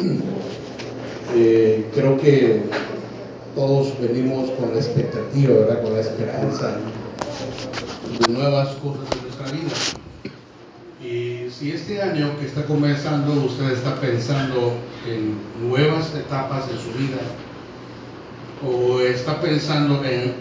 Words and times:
Eh, 1.32 1.88
creo 1.94 2.18
que 2.18 2.64
todos 3.54 3.92
venimos 4.00 4.50
con 4.50 4.72
la 4.72 4.80
expectativa, 4.80 5.54
¿verdad? 5.60 5.80
Con 5.80 5.94
la 5.94 6.00
esperanza 6.00 6.76
de 8.18 8.32
nuevas 8.32 8.70
cosas 8.82 9.06
en 9.12 9.22
nuestra 9.22 9.46
vida. 9.52 9.70
Y 11.00 11.48
si 11.52 11.70
este 11.70 12.02
año 12.02 12.36
que 12.40 12.46
está 12.46 12.64
comenzando 12.64 13.32
usted 13.44 13.70
está 13.70 13.94
pensando 14.00 14.72
en 15.06 15.36
nuevas 15.68 16.12
etapas 16.16 16.66
de 16.66 16.74
su 16.78 16.98
vida, 16.98 17.20
o 18.66 19.00
está 19.02 19.40
pensando 19.40 20.02
en 20.04 20.34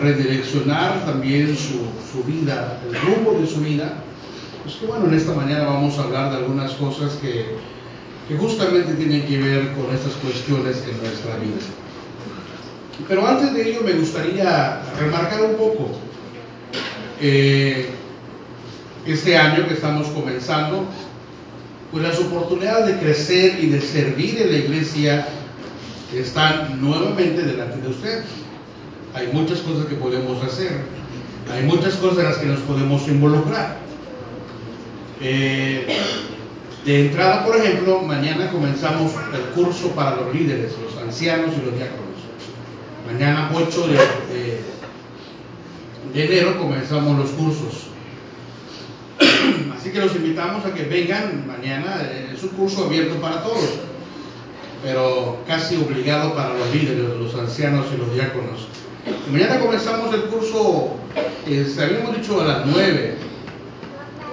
redireccionar 0.00 1.04
también 1.06 1.56
su, 1.56 1.78
su, 2.12 2.24
vida, 2.24 2.80
el 2.88 3.00
rumbo 3.00 3.38
de 3.40 3.46
su 3.46 3.60
vida, 3.60 4.02
pues 4.64 4.74
que 4.74 4.86
bueno, 4.86 5.06
en 5.06 5.14
esta 5.14 5.32
mañana 5.32 5.64
vamos 5.64 5.96
a 5.96 6.02
hablar 6.02 6.32
de 6.32 6.38
algunas 6.38 6.72
cosas 6.72 7.14
que, 7.22 7.46
que 8.28 8.36
justamente 8.36 8.92
tienen 8.92 9.26
que 9.26 9.38
ver 9.38 9.72
con 9.72 9.94
estas 9.94 10.12
cuestiones 10.22 10.84
en 10.86 10.98
nuestra 10.98 11.36
vida. 11.36 11.56
Pero 13.08 13.26
antes 13.26 13.54
de 13.54 13.70
ello 13.70 13.80
me 13.82 13.92
gustaría 13.92 14.82
remarcar 15.00 15.42
un 15.42 15.56
poco 15.56 15.88
eh, 17.20 17.88
este 19.06 19.36
año 19.36 19.66
que 19.66 19.74
estamos 19.74 20.08
comenzando, 20.08 20.84
pues 21.90 22.04
las 22.04 22.18
oportunidades 22.18 22.86
de 22.86 23.00
crecer 23.00 23.64
y 23.64 23.68
de 23.68 23.80
servir 23.80 24.42
en 24.42 24.52
la 24.52 24.58
iglesia 24.58 25.28
están 26.14 26.80
nuevamente 26.82 27.42
delante 27.42 27.80
de 27.80 27.88
usted. 27.88 28.24
Hay 29.14 29.28
muchas 29.28 29.60
cosas 29.60 29.86
que 29.86 29.94
podemos 29.94 30.42
hacer, 30.44 30.72
hay 31.50 31.62
muchas 31.64 31.94
cosas 31.94 32.18
en 32.18 32.24
las 32.24 32.36
que 32.36 32.46
nos 32.46 32.60
podemos 32.60 33.08
involucrar. 33.08 33.78
Eh, 35.22 35.86
de 36.84 37.06
entrada, 37.06 37.44
por 37.44 37.56
ejemplo, 37.56 38.02
mañana 38.02 38.50
comenzamos 38.50 39.12
el 39.34 39.40
curso 39.54 39.90
para 39.90 40.16
los 40.16 40.34
líderes, 40.34 40.72
los 40.82 41.02
ancianos 41.02 41.50
y 41.56 41.64
los 41.64 41.74
diáconos. 41.74 42.04
Mañana 43.06 43.50
8 43.52 43.86
de, 43.88 44.60
de 46.14 46.24
enero 46.24 46.58
comenzamos 46.58 47.18
los 47.18 47.30
cursos. 47.30 47.88
Así 49.76 49.90
que 49.90 50.00
los 50.00 50.14
invitamos 50.14 50.64
a 50.64 50.74
que 50.74 50.84
vengan 50.84 51.46
mañana. 51.46 52.02
Es 52.32 52.42
un 52.42 52.50
curso 52.50 52.86
abierto 52.86 53.20
para 53.20 53.42
todos 53.42 53.88
pero 54.82 55.38
casi 55.46 55.76
obligado 55.76 56.34
para 56.34 56.54
los 56.54 56.72
líderes, 56.74 57.16
los 57.18 57.34
ancianos 57.34 57.86
y 57.94 57.98
los 57.98 58.12
diáconos. 58.14 58.68
Mañana 59.30 59.58
comenzamos 59.58 60.14
el 60.14 60.22
curso, 60.22 60.90
eh, 61.46 61.66
habíamos 61.80 62.16
dicho 62.16 62.40
a 62.40 62.44
las 62.44 62.66
9, 62.66 63.16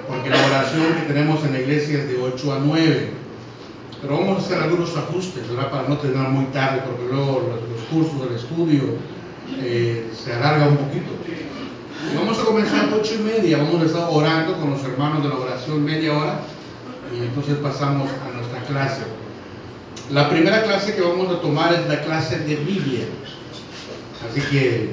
porque 0.08 0.30
la 0.30 0.46
oración 0.46 0.94
que 0.94 1.12
tenemos 1.12 1.44
en 1.44 1.52
la 1.52 1.60
iglesia 1.60 1.98
es 1.98 2.08
de 2.08 2.20
8 2.20 2.52
a 2.52 2.58
9. 2.60 3.10
Pero 4.00 4.18
vamos 4.18 4.38
a 4.38 4.46
hacer 4.46 4.62
algunos 4.62 4.96
ajustes, 4.96 5.48
¿verdad? 5.48 5.70
Para 5.70 5.88
no 5.88 5.98
terminar 5.98 6.30
muy 6.30 6.44
tarde, 6.46 6.82
porque 6.86 7.12
luego 7.12 7.42
los, 7.48 7.76
cursos 7.86 8.28
del 8.28 8.36
estudio 8.36 8.82
eh, 9.60 10.10
se 10.12 10.32
alarga 10.32 10.66
un 10.66 10.76
poquito. 10.76 11.12
vamos 12.16 12.38
a 12.38 12.44
comenzar 12.44 12.88
a 12.88 12.96
8 12.96 13.14
y 13.14 13.22
media, 13.22 13.58
vamos 13.58 13.80
a 13.80 13.86
estar 13.86 14.08
orando 14.10 14.58
con 14.58 14.70
los 14.70 14.82
hermanos 14.82 15.22
de 15.22 15.28
la 15.28 15.36
oración 15.36 15.84
media 15.84 16.12
hora 16.18 16.40
y 17.14 17.22
entonces 17.22 17.56
pasamos 17.58 18.10
a 18.10 18.36
nuestra 18.36 18.60
clase. 18.64 19.02
La 20.10 20.28
primera 20.28 20.62
clase 20.64 20.94
que 20.94 21.00
vamos 21.00 21.32
a 21.32 21.40
tomar 21.40 21.72
es 21.74 21.86
la 21.88 22.00
clase 22.02 22.40
de 22.40 22.56
Biblia. 22.56 23.06
Así 24.28 24.40
que 24.50 24.90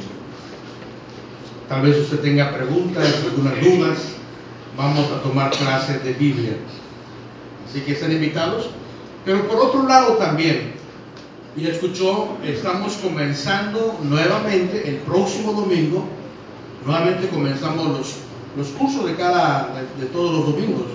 tal 1.68 1.82
vez 1.82 1.98
usted 1.98 2.20
tenga 2.20 2.52
preguntas, 2.56 3.24
algunas 3.26 3.62
dudas. 3.62 3.98
Vamos 4.78 5.12
a 5.12 5.22
tomar 5.22 5.52
clases 5.52 6.04
de 6.04 6.14
Biblia. 6.14 6.54
Así 7.70 7.82
que 7.82 7.94
están 7.94 8.12
invitados. 8.12 8.70
Pero 9.26 9.48
por 9.48 9.58
otro 9.60 9.88
lado 9.88 10.14
también, 10.14 10.74
y 11.56 11.68
escuchó, 11.68 12.38
estamos 12.44 12.94
comenzando 12.96 14.00
nuevamente 14.04 14.90
el 14.90 14.98
próximo 14.98 15.54
domingo. 15.54 16.06
Nuevamente 16.86 17.30
comenzamos 17.30 17.88
los, 17.88 18.16
los 18.58 18.68
cursos 18.70 19.06
de 19.06 19.16
cada, 19.16 19.84
de 20.00 20.06
todos 20.08 20.34
los 20.34 20.46
domingos. 20.48 20.86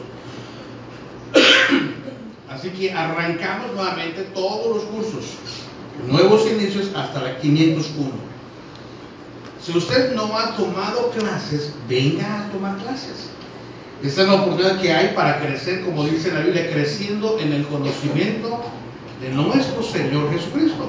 Así 2.50 2.71
que 2.71 2.93
arrancamos 2.93 3.72
nuevamente 3.75 4.22
todos 4.34 4.77
los 4.77 4.84
cursos, 4.84 5.25
nuevos 6.09 6.47
inicios 6.50 6.91
hasta 6.94 7.22
la 7.22 7.38
501. 7.38 8.11
Si 9.62 9.77
usted 9.77 10.15
no 10.15 10.37
ha 10.37 10.56
tomado 10.56 11.11
clases, 11.11 11.75
venga 11.88 12.47
a 12.47 12.50
tomar 12.50 12.77
clases. 12.78 13.31
Esta 14.03 14.23
es 14.23 14.29
la 14.29 14.35
oportunidad 14.35 14.81
que 14.81 14.93
hay 14.93 15.09
para 15.15 15.41
crecer, 15.41 15.83
como 15.85 16.05
dice 16.05 16.33
la 16.33 16.41
Biblia, 16.41 16.71
creciendo 16.71 17.39
en 17.41 17.53
el 17.53 17.67
conocimiento 17.67 18.61
de 19.21 19.31
nuestro 19.31 19.83
Señor 19.83 20.31
Jesucristo. 20.33 20.89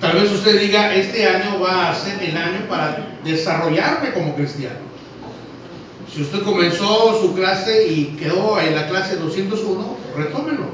Tal 0.00 0.14
vez 0.18 0.32
usted 0.32 0.60
diga, 0.60 0.94
este 0.94 1.28
año 1.28 1.60
va 1.60 1.90
a 1.90 1.94
ser 1.94 2.22
el 2.22 2.36
año 2.36 2.66
para 2.68 3.18
desarrollarme 3.22 4.12
como 4.12 4.34
cristiano. 4.34 4.80
Si 6.12 6.22
usted 6.22 6.42
comenzó 6.42 7.20
su 7.20 7.34
clase 7.34 7.86
y 7.86 8.16
quedó 8.18 8.58
en 8.60 8.74
la 8.74 8.88
clase 8.88 9.16
201, 9.16 9.96
retómelo. 10.16 10.64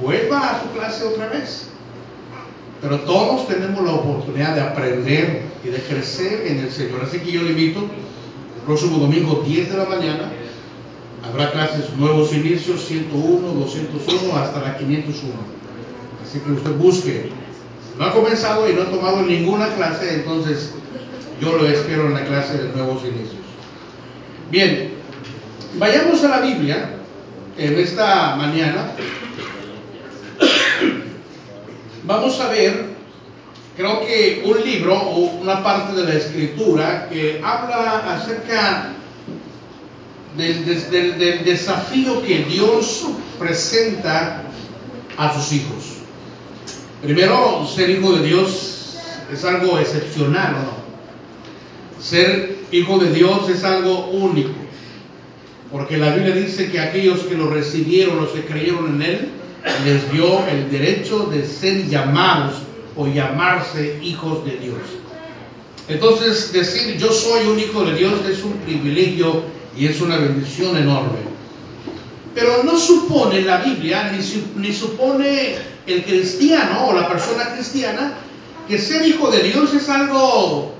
Vuelva 0.00 0.50
a 0.50 0.62
su 0.62 0.68
clase 0.78 1.04
otra 1.04 1.28
vez. 1.28 1.68
Pero 2.80 3.00
todos 3.00 3.48
tenemos 3.48 3.82
la 3.84 3.92
oportunidad 3.92 4.54
de 4.54 4.60
aprender 4.60 5.42
y 5.64 5.68
de 5.68 5.78
crecer 5.78 6.46
en 6.46 6.58
el 6.58 6.70
Señor. 6.70 7.00
Así 7.02 7.18
que 7.20 7.32
yo 7.32 7.42
le 7.42 7.50
invito, 7.50 7.88
próximo 8.64 8.98
domingo 8.98 9.42
10 9.46 9.70
de 9.70 9.76
la 9.76 9.84
mañana, 9.84 10.32
habrá 11.26 11.52
clases 11.52 11.94
nuevos 11.96 12.32
inicios, 12.32 12.84
101, 12.84 13.48
201, 13.60 14.36
hasta 14.36 14.60
la 14.60 14.76
501. 14.78 15.34
Así 16.22 16.38
que 16.40 16.52
usted 16.52 16.72
busque. 16.72 17.30
No 17.98 18.06
ha 18.06 18.12
comenzado 18.12 18.68
y 18.68 18.74
no 18.74 18.82
ha 18.82 18.90
tomado 18.90 19.22
ninguna 19.22 19.68
clase, 19.74 20.14
entonces 20.14 20.72
yo 21.40 21.56
lo 21.56 21.66
espero 21.66 22.06
en 22.06 22.14
la 22.14 22.24
clase 22.24 22.58
de 22.58 22.72
nuevos 22.72 23.02
inicios. 23.04 23.42
Bien, 24.50 24.94
vayamos 25.78 26.22
a 26.24 26.28
la 26.28 26.40
Biblia 26.40 26.90
en 27.56 27.78
esta 27.78 28.36
mañana. 28.36 28.92
Vamos 32.04 32.40
a 32.40 32.48
ver, 32.48 32.93
creo 33.76 34.00
que 34.06 34.42
un 34.44 34.64
libro 34.64 34.94
o 34.94 35.18
una 35.40 35.62
parte 35.62 35.94
de 36.00 36.04
la 36.04 36.14
escritura 36.14 37.08
que 37.10 37.40
habla 37.42 38.14
acerca 38.14 38.92
del, 40.36 41.44
desafío 41.44 42.22
que 42.22 42.44
Dios 42.44 43.06
presenta 43.38 44.42
a 45.16 45.34
sus 45.34 45.52
hijos. 45.52 45.84
Primero, 47.02 47.66
ser 47.66 47.90
hijo 47.90 48.12
de 48.14 48.26
Dios 48.26 48.98
es 49.32 49.44
algo 49.44 49.78
excepcional, 49.78 50.54
¿o 50.54 50.58
no? 50.58 52.02
Ser 52.02 52.56
hijo 52.72 52.98
de 52.98 53.12
Dios 53.12 53.48
es 53.48 53.64
algo 53.64 54.06
único. 54.08 54.52
Porque 55.70 55.96
la 55.96 56.14
Biblia 56.14 56.34
dice 56.34 56.70
que 56.70 56.80
aquellos 56.80 57.20
que 57.20 57.34
lo 57.34 57.48
recibieron, 57.50 58.20
los 58.20 58.30
que 58.30 58.44
creyeron 58.44 58.94
en 58.96 59.02
Él, 59.02 59.28
les 59.84 60.12
dio 60.12 60.46
el 60.46 60.70
derecho 60.70 61.26
de 61.26 61.44
ser 61.44 61.88
llamados 61.88 62.54
o 62.96 63.06
llamarse 63.06 63.98
hijos 64.02 64.44
de 64.44 64.56
Dios. 64.56 64.78
Entonces, 65.88 66.52
decir 66.52 66.96
yo 66.96 67.12
soy 67.12 67.46
un 67.46 67.58
hijo 67.58 67.84
de 67.84 67.94
Dios 67.94 68.20
es 68.28 68.42
un 68.42 68.52
privilegio 68.58 69.42
y 69.76 69.86
es 69.86 70.00
una 70.00 70.16
bendición 70.16 70.76
enorme. 70.76 71.18
Pero 72.34 72.62
no 72.64 72.78
supone 72.78 73.42
la 73.42 73.58
Biblia, 73.58 74.12
ni, 74.12 74.18
ni 74.60 74.72
supone 74.72 75.56
el 75.86 76.04
cristiano 76.04 76.88
o 76.88 76.94
la 76.94 77.08
persona 77.08 77.52
cristiana, 77.54 78.14
que 78.66 78.78
ser 78.78 79.06
hijo 79.06 79.30
de 79.30 79.42
Dios 79.42 79.74
es 79.74 79.88
algo 79.88 80.72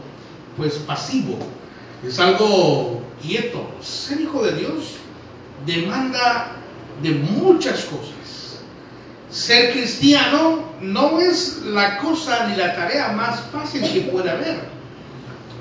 pues 0.57 0.75
pasivo, 0.75 1.39
es 2.07 2.19
algo 2.19 3.03
quieto. 3.23 3.67
Ser 3.83 4.21
hijo 4.21 4.43
de 4.43 4.57
Dios 4.57 4.85
demanda 5.67 6.53
de 7.03 7.11
muchas 7.11 7.85
cosas. 7.85 8.24
Ser 9.35 9.73
cristiano 9.73 10.63
no 10.81 11.19
es 11.19 11.63
la 11.65 11.99
cosa 11.99 12.47
ni 12.47 12.57
la 12.57 12.77
tarea 12.77 13.09
más 13.09 13.41
fácil 13.51 13.83
que 13.83 14.03
puede 14.03 14.31
haber. 14.31 14.61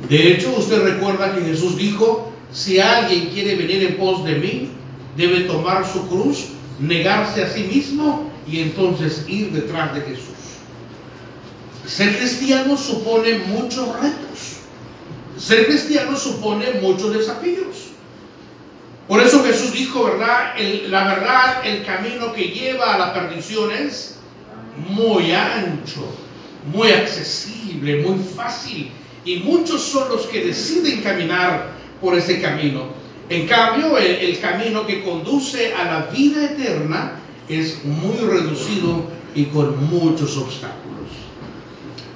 De 0.08 0.32
hecho, 0.32 0.54
usted 0.56 0.84
recuerda 0.84 1.34
que 1.34 1.42
Jesús 1.42 1.76
dijo, 1.76 2.32
si 2.52 2.80
alguien 2.80 3.30
quiere 3.30 3.56
venir 3.56 3.84
en 3.84 3.98
pos 3.98 4.24
de 4.26 4.36
mí, 4.36 4.70
debe 5.18 5.42
tomar 5.42 5.92
su 5.92 6.08
cruz, 6.08 6.50
negarse 6.80 7.44
a 7.44 7.50
sí 7.50 7.64
mismo 7.64 8.30
y 8.48 8.60
entonces 8.60 9.26
ir 9.28 9.52
detrás 9.52 9.96
de 9.96 10.02
Jesús. 10.02 10.36
Ser 11.88 12.16
cristiano 12.16 12.78
supone 12.78 13.40
muchos 13.48 13.88
retos. 14.00 14.58
Ser 15.40 15.66
cristiano 15.66 16.16
supone 16.16 16.80
muchos 16.80 17.12
desafíos. 17.12 17.88
Por 19.08 19.22
eso 19.22 19.44
Jesús 19.44 19.74
dijo, 19.74 20.06
¿verdad? 20.06 20.54
la 20.88 21.04
verdad, 21.08 21.66
el 21.66 21.86
camino 21.86 22.32
que 22.34 22.50
lleva 22.50 22.96
a 22.96 22.98
la 22.98 23.14
perdición 23.14 23.72
es 23.72 24.18
muy 24.90 25.32
ancho, 25.34 26.06
muy 26.74 26.90
accesible, 26.90 27.98
muy 27.98 28.24
fácil. 28.24 28.92
Y 29.26 29.38
muchos 29.38 29.82
son 29.82 30.10
los 30.10 30.26
que 30.28 30.46
deciden 30.46 31.02
caminar 31.02 31.72
por 32.02 32.16
ese 32.16 32.42
camino. 32.42 32.88
En 33.30 33.48
cambio, 33.48 33.98
el, 33.98 34.40
camino 34.40 34.86
que 34.86 35.04
conduce 35.04 35.74
a 35.74 35.86
la 35.86 36.06
vida 36.08 36.46
eterna 36.46 37.20
es 37.48 37.84
muy 37.84 38.18
reducido 38.18 39.06
y 39.34 39.46
con 39.46 39.90
muchos 39.90 40.38
obstáculos. 40.38 41.10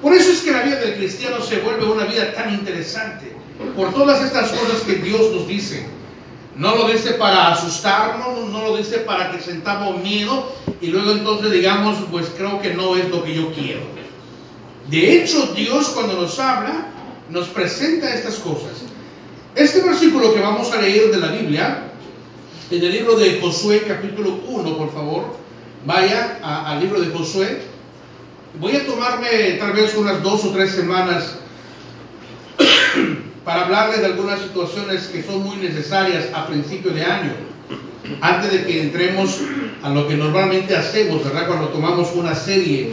Por 0.02 0.14
eso 0.14 0.32
es 0.32 0.42
que 0.42 0.52
la 0.52 0.64
vida 0.64 0.76
del 0.78 0.96
cristiano 0.96 1.42
se 1.42 1.60
vuelve 1.60 1.86
una 1.86 2.06
vida 2.06 2.34
tan 2.34 2.54
interesante, 2.54 3.34
por 3.76 3.94
todas 3.94 4.24
estas 4.24 4.52
cosas 4.52 4.82
que 4.82 4.96
Dios 4.96 5.34
nos 5.34 5.48
dice. 5.48 5.88
No 6.58 6.76
lo 6.76 6.88
dice 6.88 7.14
para 7.14 7.54
asustarnos, 7.54 8.50
no 8.50 8.64
lo 8.64 8.78
dice 8.78 9.00
para 9.00 9.32
que 9.32 9.40
sentamos 9.40 10.02
miedo 10.02 10.52
y 10.82 10.88
luego 10.88 11.12
entonces 11.12 11.52
digamos, 11.52 11.98
pues 12.10 12.32
creo 12.36 12.60
que 12.60 12.74
no 12.74 12.96
es 12.96 13.08
lo 13.10 13.24
que 13.24 13.36
yo 13.36 13.54
quiero. 13.54 13.82
De 14.90 15.18
hecho, 15.22 15.54
Dios 15.54 15.90
cuando 15.90 16.20
nos 16.20 16.40
habla, 16.40 16.88
nos 17.30 17.48
presenta 17.50 18.12
estas 18.14 18.36
cosas. 18.36 18.72
Este 19.54 19.82
versículo 19.82 20.34
que 20.34 20.42
vamos 20.42 20.72
a 20.72 20.82
leer 20.82 21.12
de 21.12 21.18
la 21.18 21.28
Biblia, 21.28 21.92
en 22.72 22.84
el 22.84 22.92
libro 22.92 23.16
de 23.16 23.40
Josué 23.40 23.84
capítulo 23.88 24.40
1, 24.48 24.78
por 24.78 24.92
favor, 24.92 25.26
vaya 25.86 26.40
al 26.42 26.80
libro 26.80 27.00
de 27.00 27.16
Josué. 27.16 27.62
Voy 28.60 28.76
a 28.76 28.86
tomarme 28.86 29.58
tal 29.60 29.74
vez 29.74 29.96
unas 29.96 30.24
dos 30.24 30.44
o 30.44 30.50
tres 30.50 30.72
semanas 30.72 31.38
para 33.48 33.64
hablarles 33.64 34.02
de 34.02 34.08
algunas 34.08 34.42
situaciones 34.42 35.08
que 35.08 35.24
son 35.24 35.42
muy 35.42 35.56
necesarias 35.56 36.26
a 36.34 36.48
principio 36.48 36.92
de 36.92 37.06
año, 37.06 37.32
antes 38.20 38.52
de 38.52 38.66
que 38.66 38.82
entremos 38.82 39.40
a 39.82 39.90
lo 39.90 40.06
que 40.06 40.18
normalmente 40.18 40.76
hacemos, 40.76 41.24
¿verdad? 41.24 41.48
Cuando 41.48 41.70
tomamos 41.70 42.12
una 42.14 42.36
serie 42.36 42.92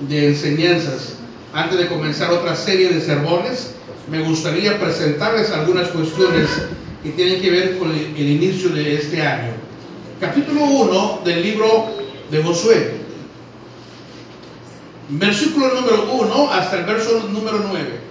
de 0.00 0.28
enseñanzas, 0.28 1.14
antes 1.54 1.78
de 1.78 1.88
comenzar 1.88 2.30
otra 2.30 2.54
serie 2.54 2.90
de 2.90 3.00
sermones, 3.00 3.76
me 4.10 4.20
gustaría 4.20 4.78
presentarles 4.78 5.50
algunas 5.50 5.88
cuestiones 5.88 6.50
que 7.02 7.08
tienen 7.12 7.40
que 7.40 7.50
ver 7.50 7.78
con 7.78 7.90
el, 7.90 8.18
inicio 8.18 8.68
de 8.68 8.96
este 8.96 9.22
año. 9.22 9.52
Capítulo 10.20 10.64
1 10.64 11.22
del 11.24 11.42
libro 11.42 11.96
de 12.30 12.42
Josué. 12.42 12.92
Versículo 15.08 15.68
número 15.80 16.12
1 16.12 16.52
hasta 16.52 16.80
el 16.80 16.84
verso 16.84 17.26
número 17.32 17.64
9. 17.70 18.03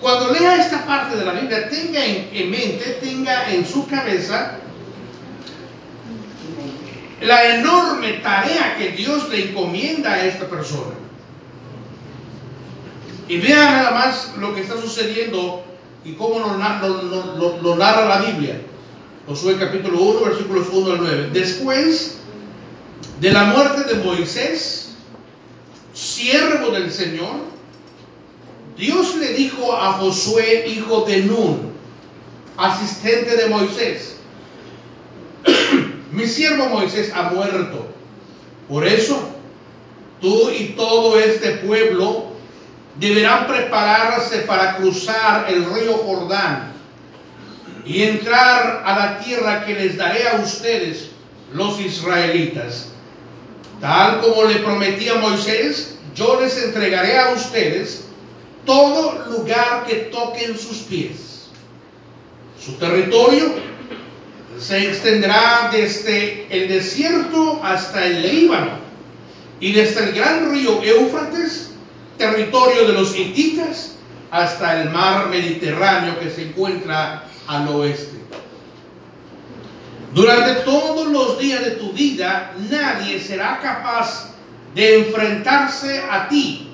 Cuando 0.00 0.32
lea 0.32 0.56
esta 0.56 0.86
parte 0.86 1.16
de 1.16 1.24
la 1.24 1.32
Biblia, 1.32 1.68
tenga 1.68 2.04
en, 2.04 2.50
mente, 2.50 2.98
tenga 3.00 3.52
en 3.52 3.66
su 3.66 3.86
cabeza 3.88 4.58
la 7.20 7.56
enorme 7.56 8.12
tarea 8.14 8.76
que 8.78 8.90
Dios 8.90 9.28
le 9.28 9.50
encomienda 9.50 10.12
a 10.12 10.24
esta 10.24 10.46
persona. 10.46 10.94
Y 13.26 13.38
vea 13.38 13.70
nada 13.70 13.90
más 13.90 14.34
lo 14.38 14.54
que 14.54 14.60
está 14.60 14.80
sucediendo 14.80 15.64
y 16.04 16.12
cómo 16.12 16.38
lo, 16.38 17.60
lo, 17.60 17.76
narra 17.76 18.06
la 18.06 18.22
Biblia. 18.22 18.60
Josué 19.26 19.58
capítulo 19.58 20.00
1, 20.00 20.20
versículos 20.20 20.68
1 20.72 20.92
al 20.92 20.98
9. 20.98 21.30
Después 21.32 22.18
de 23.20 23.32
la 23.32 23.44
muerte 23.44 23.82
de 23.82 24.02
Moisés, 24.02 24.94
siervo 25.92 26.70
del 26.70 26.90
Señor, 26.92 27.57
Dios 28.78 29.16
le 29.16 29.32
dijo 29.32 29.76
a 29.76 29.94
Josué, 29.94 30.68
hijo 30.68 31.00
de 31.00 31.22
Nun, 31.22 31.72
asistente 32.56 33.36
de 33.36 33.48
Moisés, 33.48 34.16
mi 36.12 36.26
siervo 36.26 36.66
Moisés 36.66 37.10
ha 37.12 37.22
muerto. 37.22 37.88
Por 38.68 38.86
eso, 38.86 39.30
tú 40.20 40.50
y 40.50 40.74
todo 40.76 41.18
este 41.18 41.56
pueblo 41.56 42.26
deberán 43.00 43.48
prepararse 43.48 44.38
para 44.38 44.76
cruzar 44.76 45.46
el 45.48 45.64
río 45.74 45.94
Jordán 45.94 46.72
y 47.84 48.04
entrar 48.04 48.84
a 48.86 48.96
la 48.96 49.18
tierra 49.18 49.64
que 49.66 49.74
les 49.74 49.96
daré 49.96 50.28
a 50.28 50.36
ustedes, 50.36 51.10
los 51.52 51.80
israelitas. 51.80 52.90
Tal 53.80 54.20
como 54.20 54.44
le 54.44 54.56
prometí 54.56 55.08
a 55.08 55.16
Moisés, 55.16 55.96
yo 56.14 56.40
les 56.40 56.62
entregaré 56.62 57.18
a 57.18 57.30
ustedes 57.30 58.07
todo 58.64 59.26
lugar 59.30 59.86
que 59.86 59.94
toquen 60.12 60.58
sus 60.58 60.78
pies. 60.78 61.48
Su 62.64 62.72
territorio 62.72 63.54
se 64.58 64.88
extenderá 64.88 65.70
desde 65.72 66.46
el 66.50 66.68
desierto 66.68 67.60
hasta 67.62 68.04
el 68.04 68.22
Líbano 68.22 68.72
y 69.60 69.72
desde 69.72 70.04
el 70.04 70.12
gran 70.12 70.50
río 70.52 70.82
Éufrates, 70.82 71.70
territorio 72.16 72.86
de 72.86 72.92
los 72.92 73.16
hititas, 73.16 73.94
hasta 74.30 74.82
el 74.82 74.90
mar 74.90 75.28
Mediterráneo 75.28 76.18
que 76.18 76.30
se 76.30 76.42
encuentra 76.42 77.24
al 77.46 77.68
oeste. 77.68 78.18
Durante 80.14 80.62
todos 80.62 81.06
los 81.08 81.38
días 81.38 81.64
de 81.64 81.70
tu 81.72 81.92
vida 81.92 82.54
nadie 82.70 83.20
será 83.20 83.60
capaz 83.60 84.34
de 84.74 84.98
enfrentarse 84.98 86.02
a 86.10 86.28
ti 86.28 86.67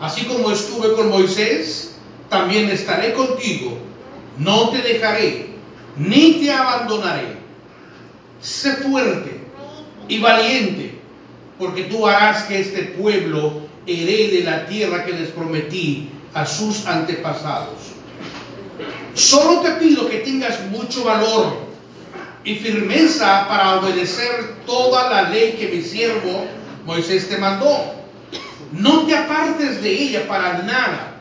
Así 0.00 0.24
como 0.26 0.50
estuve 0.50 0.94
con 0.94 1.08
Moisés, 1.08 1.94
también 2.28 2.68
estaré 2.68 3.12
contigo. 3.14 3.78
No 4.38 4.70
te 4.70 4.78
dejaré, 4.78 5.50
ni 5.96 6.34
te 6.34 6.50
abandonaré. 6.50 7.36
Sé 8.40 8.74
fuerte 8.74 9.40
y 10.08 10.18
valiente, 10.18 10.98
porque 11.58 11.84
tú 11.84 12.06
harás 12.06 12.42
que 12.44 12.60
este 12.60 12.82
pueblo 12.82 13.62
herede 13.86 14.42
la 14.42 14.66
tierra 14.66 15.04
que 15.04 15.12
les 15.12 15.28
prometí 15.30 16.10
a 16.34 16.44
sus 16.44 16.86
antepasados. 16.86 17.78
Solo 19.14 19.60
te 19.60 19.70
pido 19.72 20.08
que 20.08 20.18
tengas 20.18 20.66
mucho 20.66 21.04
valor 21.04 21.64
y 22.42 22.56
firmeza 22.56 23.46
para 23.48 23.78
obedecer 23.78 24.56
toda 24.66 25.08
la 25.08 25.30
ley 25.30 25.52
que 25.52 25.68
mi 25.68 25.82
siervo 25.82 26.46
Moisés 26.84 27.28
te 27.28 27.38
mandó 27.38 27.93
no 28.78 29.06
te 29.06 29.16
apartes 29.16 29.82
de 29.82 29.90
ella 29.90 30.26
para 30.26 30.62
nada. 30.62 31.20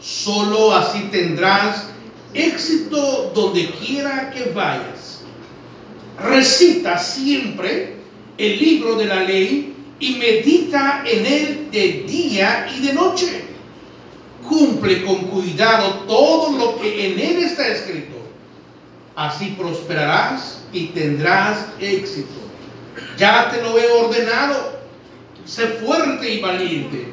Solo 0.00 0.74
así 0.74 1.08
tendrás 1.10 1.86
éxito 2.34 3.32
donde 3.34 3.70
quiera 3.70 4.30
que 4.30 4.50
vayas. 4.50 5.22
Recita 6.18 6.98
siempre 6.98 7.96
el 8.36 8.58
libro 8.58 8.96
de 8.96 9.06
la 9.06 9.22
ley 9.22 9.74
y 9.98 10.14
medita 10.14 11.02
en 11.06 11.26
él 11.26 11.68
de 11.70 12.04
día 12.06 12.70
y 12.76 12.86
de 12.86 12.92
noche. 12.92 13.44
Cumple 14.46 15.04
con 15.04 15.26
cuidado 15.26 16.04
todo 16.06 16.56
lo 16.56 16.80
que 16.80 17.12
en 17.12 17.18
él 17.18 17.44
está 17.44 17.68
escrito. 17.68 18.16
Así 19.16 19.54
prosperarás 19.58 20.62
y 20.72 20.86
tendrás 20.88 21.66
éxito. 21.78 22.28
Ya 23.16 23.50
te 23.50 23.62
lo 23.62 23.78
he 23.78 23.86
ordenado 23.90 24.79
Sé 25.50 25.66
fuerte 25.84 26.32
y 26.32 26.40
valiente. 26.40 27.08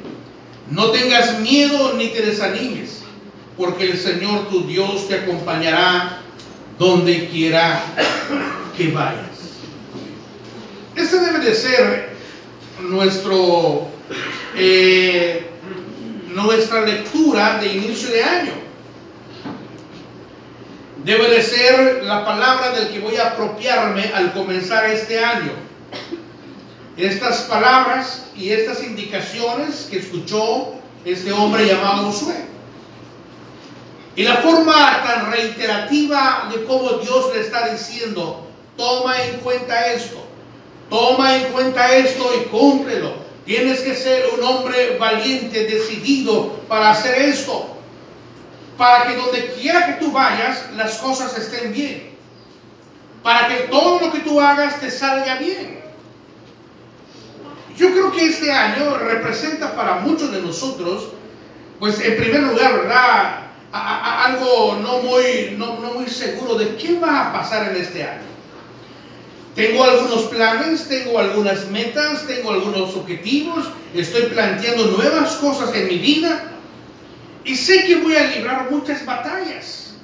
No 0.70 0.92
tengas 0.92 1.40
miedo 1.40 1.94
ni 1.94 2.10
te 2.10 2.22
desanimes, 2.22 3.02
porque 3.58 3.90
el 3.90 3.98
Señor 3.98 4.48
tu 4.50 4.68
Dios 4.68 5.08
te 5.08 5.16
acompañará 5.16 6.20
donde 6.78 7.30
quiera 7.30 7.82
que 8.78 8.90
vayas. 8.90 9.26
Esta 10.96 11.20
debe 11.20 11.40
de 11.40 11.56
ser 11.56 12.10
nuestro, 12.82 13.88
eh, 14.56 15.50
nuestra 16.30 16.82
lectura 16.82 17.58
de 17.60 17.74
inicio 17.74 18.10
de 18.12 18.24
año. 18.24 18.52
Debe 21.04 21.28
de 21.28 21.42
ser 21.42 22.04
la 22.04 22.24
palabra 22.24 22.70
del 22.74 22.90
que 22.90 23.00
voy 23.00 23.16
a 23.16 23.30
apropiarme 23.30 24.12
al 24.14 24.32
comenzar 24.34 24.86
este 24.92 25.24
año 25.26 25.67
estas 26.98 27.42
palabras 27.42 28.26
y 28.36 28.50
estas 28.50 28.84
indicaciones 28.84 29.88
que 29.90 30.00
escuchó 30.00 30.74
este 31.06 31.32
hombre 31.32 31.68
llamado 31.68 32.06
Josué. 32.06 32.48
Y 34.16 34.24
la 34.24 34.38
forma 34.38 35.04
tan 35.04 35.32
reiterativa 35.32 36.50
de 36.52 36.64
cómo 36.66 36.90
Dios 36.94 37.36
le 37.36 37.42
está 37.42 37.70
diciendo, 37.70 38.48
toma 38.76 39.22
en 39.22 39.38
cuenta 39.42 39.94
esto, 39.94 40.26
toma 40.90 41.38
en 41.38 41.52
cuenta 41.52 41.96
esto 41.96 42.32
y 42.36 42.46
cúmplelo. 42.50 43.28
Tienes 43.46 43.82
que 43.82 43.96
ser 43.96 44.26
un 44.36 44.44
hombre 44.44 44.98
valiente, 44.98 45.66
decidido 45.66 46.54
para 46.68 46.90
hacer 46.90 47.22
esto, 47.22 47.78
para 48.76 49.06
que 49.06 49.16
donde 49.16 49.54
quiera 49.54 49.86
que 49.86 50.04
tú 50.04 50.12
vayas, 50.12 50.66
las 50.76 50.98
cosas 50.98 51.38
estén 51.38 51.72
bien, 51.72 52.10
para 53.22 53.48
que 53.48 53.56
todo 53.70 54.00
lo 54.00 54.12
que 54.12 54.20
tú 54.20 54.42
hagas 54.42 54.80
te 54.80 54.90
salga 54.90 55.36
bien. 55.36 55.87
Yo 57.78 57.92
creo 57.92 58.12
que 58.12 58.26
este 58.26 58.52
año 58.52 58.98
representa 58.98 59.76
para 59.76 60.00
muchos 60.00 60.32
de 60.32 60.42
nosotros, 60.42 61.10
pues 61.80 62.00
en 62.02 62.18
primer 62.18 62.42
lugar, 62.42 62.74
¿verdad? 62.74 63.44
algo 63.72 64.80
no 64.82 65.00
muy, 65.00 65.56
no, 65.58 65.74
muy 65.74 66.08
seguro 66.08 66.56
de 66.56 66.76
qué 66.78 66.98
va 67.00 67.28
a 67.28 67.34
pasar 67.34 67.70
en 67.70 67.82
este 67.82 68.04
año. 68.04 68.26
Tengo 69.56 69.84
algunos 69.84 70.24
planes, 70.24 70.88
tengo 70.88 71.20
algunas 71.20 71.70
metas, 71.70 72.26
tengo 72.28 72.52
algunos 72.52 72.96
objetivos, 72.96 73.66
estoy 73.94 74.24
planteando 74.24 74.86
nuevas 74.98 75.36
cosas 75.36 75.74
en 75.76 75.88
mi 75.88 75.98
vida 75.98 76.52
y 77.44 77.56
sé 77.56 77.86
que 77.86 77.96
voy 77.98 78.16
a 78.16 78.28
librar 78.28 78.72
muchas 78.72 79.06
batallas. 79.06 79.96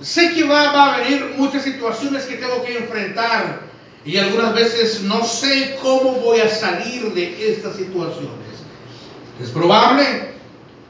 Sé 0.00 0.34
que 0.34 0.44
va, 0.44 0.72
va 0.72 0.94
a 0.94 0.98
venir 1.00 1.34
muchas 1.36 1.62
situaciones 1.62 2.24
que 2.24 2.36
tengo 2.36 2.64
que 2.64 2.78
enfrentar 2.78 3.60
Y 4.04 4.18
algunas 4.18 4.54
veces 4.54 5.02
no 5.02 5.24
sé 5.24 5.76
cómo 5.80 6.12
voy 6.16 6.40
a 6.40 6.48
salir 6.48 7.12
de 7.14 7.52
estas 7.52 7.76
situaciones. 7.76 8.30
Es 9.42 9.48
probable, 9.48 10.34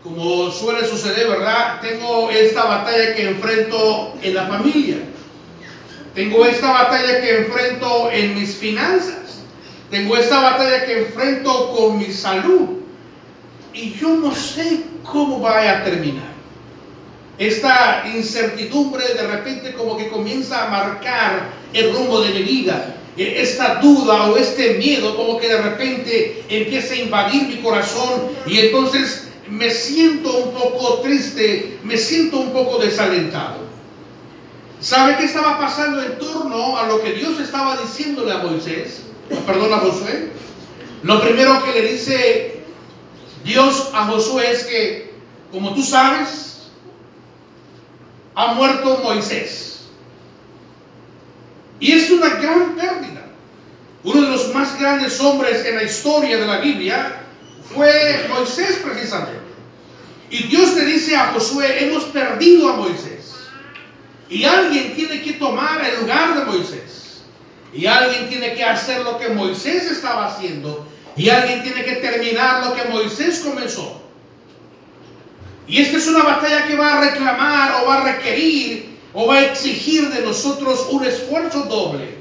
como 0.03 0.51
suele 0.51 0.87
suceder, 0.87 1.29
¿verdad? 1.29 1.81
Tengo 1.81 2.31
esta 2.31 2.65
batalla 2.65 3.15
que 3.15 3.29
enfrento 3.29 4.15
en 4.21 4.35
la 4.35 4.47
familia. 4.47 4.97
Tengo 6.15 6.45
esta 6.45 6.73
batalla 6.73 7.21
que 7.21 7.39
enfrento 7.39 8.11
en 8.11 8.35
mis 8.35 8.55
finanzas. 8.55 9.43
Tengo 9.91 10.17
esta 10.17 10.41
batalla 10.41 10.85
que 10.85 11.07
enfrento 11.07 11.73
con 11.73 11.99
mi 11.99 12.13
salud. 12.13 12.81
Y 13.73 13.95
yo 13.95 14.11
no 14.11 14.35
sé 14.35 14.83
cómo 15.05 15.41
vaya 15.41 15.79
a 15.79 15.85
terminar. 15.85 16.35
Esta 17.39 18.05
incertidumbre 18.15 19.05
de 19.15 19.27
repente 19.27 19.73
como 19.73 19.97
que 19.97 20.09
comienza 20.09 20.67
a 20.67 20.71
marcar 20.71 21.51
el 21.73 21.93
rumbo 21.93 22.21
de 22.21 22.31
mi 22.31 22.43
vida. 22.43 22.97
E, 23.17 23.43
esta 23.43 23.77
duda 23.77 24.31
o 24.31 24.37
este 24.37 24.75
miedo 24.75 25.17
como 25.17 25.39
que 25.39 25.49
de 25.49 25.63
repente 25.63 26.45
empieza 26.49 26.95
a 26.95 26.97
invadir 26.97 27.47
mi 27.49 27.57
corazón 27.59 28.31
y 28.47 28.59
entonces 28.59 29.29
me 29.49 29.71
siento 29.71 30.37
un 30.37 30.53
poco 30.53 31.01
triste, 31.01 31.79
me 31.85 31.97
siento 31.97 32.39
un 32.39 32.53
poco 32.53 32.79
desalentado. 32.79 33.65
¿Sabe 34.81 35.17
qué 35.17 35.25
estaba 35.25 35.59
pasando 35.59 36.03
en 36.03 36.19
torno 36.19 36.77
a 36.77 36.87
lo 36.87 37.03
que 37.03 37.13
Dios 37.13 37.41
estaba 37.41 37.77
diciéndole 37.77 38.33
a 38.33 38.39
Moisés? 38.39 39.03
Perdón, 39.47 39.73
a 39.73 39.79
Josué. 39.79 40.31
Lo 41.03 41.21
primero 41.21 41.63
que 41.65 41.73
le 41.73 41.93
dice 41.93 42.61
Dios 43.45 43.91
a 43.95 44.07
Josué 44.07 44.51
es 44.51 44.65
que, 44.65 45.15
como 45.53 45.75
tú 45.75 45.83
sabes, 45.83 46.69
ha 48.35 48.55
muerto 48.55 49.01
Moisés. 49.03 49.74
Y 51.85 51.93
es 51.93 52.11
una 52.11 52.31
gran 52.37 52.77
pérdida. 52.77 53.27
Uno 54.05 54.23
de 54.23 54.29
los 54.29 54.55
más 54.55 54.81
grandes 54.81 55.21
hombres 55.21 55.67
en 55.67 55.77
la 55.77 55.83
historia 55.83 56.39
de 56.39 56.47
la 56.47 56.57
Biblia 56.57 57.21
fue 57.75 58.25
Moisés 58.31 58.81
precisamente. 58.83 59.45
Y 60.31 60.45
Dios 60.45 60.73
le 60.77 60.87
dice 60.87 61.15
a 61.15 61.35
Josué, 61.35 61.85
hemos 61.85 62.05
perdido 62.05 62.71
a 62.71 62.77
Moisés. 62.77 63.35
Y 64.31 64.45
alguien 64.45 64.95
tiene 64.95 65.21
que 65.21 65.35
tomar 65.35 65.85
el 65.85 66.01
lugar 66.01 66.39
de 66.39 66.45
Moisés. 66.47 67.21
Y 67.75 67.85
alguien 67.85 68.31
tiene 68.31 68.55
que 68.55 68.65
hacer 68.65 69.03
lo 69.03 69.19
que 69.19 69.29
Moisés 69.29 69.91
estaba 69.91 70.29
haciendo. 70.29 70.89
Y 71.19 71.29
alguien 71.29 71.65
tiene 71.65 71.85
que 71.85 71.97
terminar 71.97 72.65
lo 72.65 72.75
que 72.75 72.89
Moisés 72.89 73.41
comenzó. 73.41 74.01
Y 75.69 75.83
esta 75.83 75.99
es 75.99 76.07
una 76.07 76.23
batalla 76.23 76.67
que 76.67 76.77
va 76.77 76.97
a 76.97 77.01
reclamar 77.03 77.83
o 77.83 77.89
va 77.89 78.01
a 78.01 78.13
requerir 78.15 78.94
o 79.15 79.27
va 79.27 79.37
a 79.37 79.45
exigir 79.45 80.11
de 80.11 80.23
nosotros 80.23 80.89
un 80.91 81.05
esfuerzo 81.05 81.63
doble. 81.63 82.19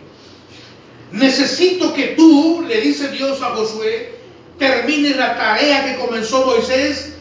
Necesito 1.12 1.94
que 1.94 2.10
tú, 2.10 2.64
le 2.68 2.82
dice 2.82 3.10
Dios 3.10 3.42
a 3.42 3.56
Josué, 3.56 4.16
termines 4.58 5.18
la 5.18 5.36
tarea 5.36 5.86
que 5.86 6.06
comenzó 6.06 6.46
Moisés 6.46 7.14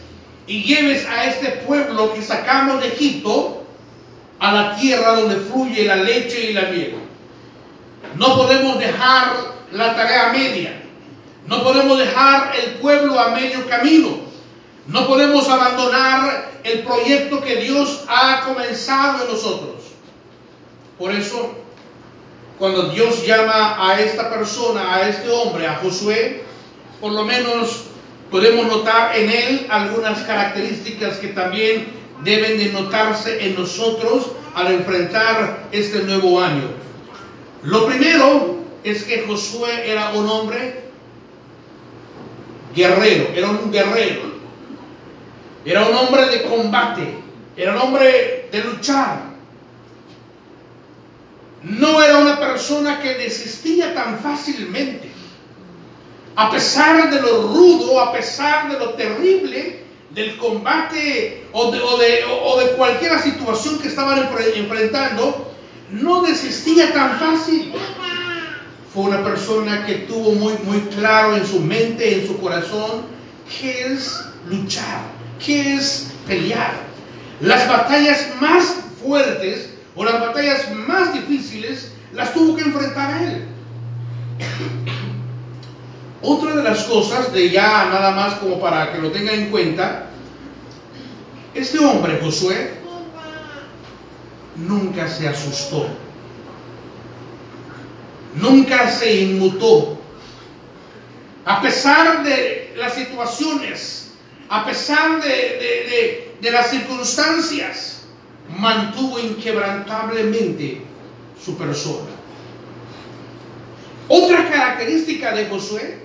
y 0.45 0.63
lleves 0.63 1.05
a 1.07 1.25
este 1.25 1.49
pueblo 1.65 2.13
que 2.13 2.21
sacamos 2.21 2.81
de 2.81 2.89
Egipto 2.89 3.63
a 4.39 4.51
la 4.51 4.75
tierra 4.75 5.15
donde 5.15 5.37
fluye 5.37 5.85
la 5.85 5.95
leche 5.95 6.51
y 6.51 6.53
la 6.53 6.63
miel. 6.63 6.95
No 8.15 8.35
podemos 8.35 8.77
dejar 8.79 9.53
la 9.71 9.95
tarea 9.95 10.33
media. 10.33 10.81
No 11.47 11.63
podemos 11.63 11.97
dejar 11.97 12.53
el 12.55 12.73
pueblo 12.75 13.19
a 13.19 13.31
medio 13.31 13.67
camino. 13.67 14.17
No 14.87 15.07
podemos 15.07 15.47
abandonar 15.47 16.51
el 16.63 16.83
proyecto 16.83 17.41
que 17.41 17.57
Dios 17.57 18.03
ha 18.07 18.41
comenzado 18.45 19.23
en 19.23 19.31
nosotros. 19.31 19.75
Por 20.99 21.11
eso, 21.11 21.53
cuando 22.59 22.89
Dios 22.89 23.25
llama 23.25 23.77
a 23.79 23.99
esta 23.99 24.29
persona, 24.29 24.93
a 24.95 25.07
este 25.07 25.29
hombre, 25.29 25.67
a 25.67 25.75
Josué, 25.75 26.43
por 26.99 27.13
lo 27.13 27.23
menos 27.23 27.85
podemos 28.29 28.65
notar 28.67 29.15
en 29.15 29.29
él 29.29 29.67
algunas 29.69 30.19
características 30.23 31.17
que 31.17 31.29
también 31.29 31.87
deben 32.23 32.57
de 32.57 32.71
notarse 32.71 33.45
en 33.45 33.55
nosotros 33.55 34.31
al 34.55 34.71
enfrentar 34.73 35.67
este 35.71 35.99
nuevo 36.03 36.41
año. 36.41 36.69
Lo 37.63 37.85
primero 37.85 38.57
es 38.83 39.03
que 39.03 39.23
Josué 39.25 39.89
era 39.89 40.11
un 40.11 40.27
hombre 40.27 40.83
guerrero, 42.75 43.29
era 43.33 43.49
un 43.49 43.71
guerrero. 43.71 44.32
Era 45.65 45.87
un 45.87 45.95
hombre 45.95 46.25
de 46.25 46.43
combate, 46.43 47.15
era 47.55 47.73
un 47.73 47.77
hombre 47.79 48.49
de 48.51 48.63
luchar. 48.63 49.33
No 51.63 52.01
era 52.01 52.17
una 52.17 52.37
persona 52.37 52.99
que 52.99 53.13
desistía 53.13 53.93
tan 53.93 54.19
fácilmente. 54.19 55.09
A 56.35 56.49
pesar 56.49 57.09
de 57.09 57.21
lo 57.21 57.43
rudo, 57.53 58.01
a 58.01 58.11
pesar 58.11 58.71
de 58.71 58.79
lo 58.79 58.95
terrible 58.95 59.83
del 60.09 60.37
combate 60.37 61.47
o 61.53 61.71
de, 61.71 62.73
cualquier 62.75 63.17
situación 63.19 63.79
que 63.79 63.87
estaban 63.87 64.29
enfrentando, 64.55 65.53
no 65.91 66.23
desistía 66.23 66.91
tan 66.91 67.19
fácil. 67.19 67.71
Fue 68.93 69.03
una 69.03 69.23
persona 69.23 69.85
que 69.85 69.93
tuvo 69.99 70.33
muy, 70.33 70.53
muy 70.65 70.81
claro 70.95 71.37
en 71.37 71.47
su 71.47 71.59
mente, 71.61 72.19
en 72.19 72.27
su 72.27 72.37
corazón, 72.39 73.03
que 73.47 73.93
es 73.93 74.21
luchar 74.49 75.22
¿Qué 75.43 75.75
es 75.75 76.11
pelear? 76.27 76.73
Las 77.41 77.67
batallas 77.67 78.29
más 78.39 78.75
fuertes 79.01 79.73
o 79.95 80.03
las 80.03 80.19
batallas 80.19 80.71
más 80.71 81.13
difíciles 81.13 81.91
las 82.13 82.33
tuvo 82.33 82.55
que 82.55 82.63
enfrentar 82.63 83.21
él. 83.21 83.45
Otra 86.21 86.55
de 86.55 86.63
las 86.63 86.83
cosas, 86.83 87.33
de 87.33 87.49
ya 87.49 87.85
nada 87.85 88.11
más 88.11 88.35
como 88.35 88.59
para 88.59 88.93
que 88.93 88.99
lo 88.99 89.11
tengan 89.11 89.35
en 89.35 89.51
cuenta, 89.51 90.05
este 91.53 91.79
hombre, 91.79 92.19
Josué, 92.23 92.75
nunca 94.55 95.07
se 95.07 95.27
asustó, 95.27 95.87
nunca 98.35 98.89
se 98.89 99.21
inmutó, 99.21 99.99
a 101.45 101.61
pesar 101.61 102.23
de 102.23 102.73
las 102.77 102.93
situaciones 102.93 104.02
a 104.49 104.65
pesar 104.65 105.21
de, 105.21 106.35
las 106.41 106.69
circunstancias, 106.69 108.01
mantuvo 108.57 109.19
inquebrantablemente 109.19 110.81
su 111.43 111.57
persona. 111.57 112.11
Otra 114.07 114.49
característica 114.49 115.33
de 115.33 115.47
Josué 115.47 116.03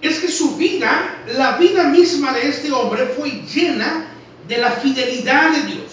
es 0.00 0.18
que 0.18 0.28
su 0.28 0.56
vida, 0.56 1.22
la 1.36 1.56
vida 1.56 1.84
misma 1.84 2.32
de 2.32 2.48
este 2.48 2.70
hombre 2.72 3.06
fue 3.06 3.30
llena 3.30 4.06
de 4.46 4.58
la 4.58 4.72
fidelidad 4.72 5.52
de 5.52 5.62
Dios. 5.62 5.92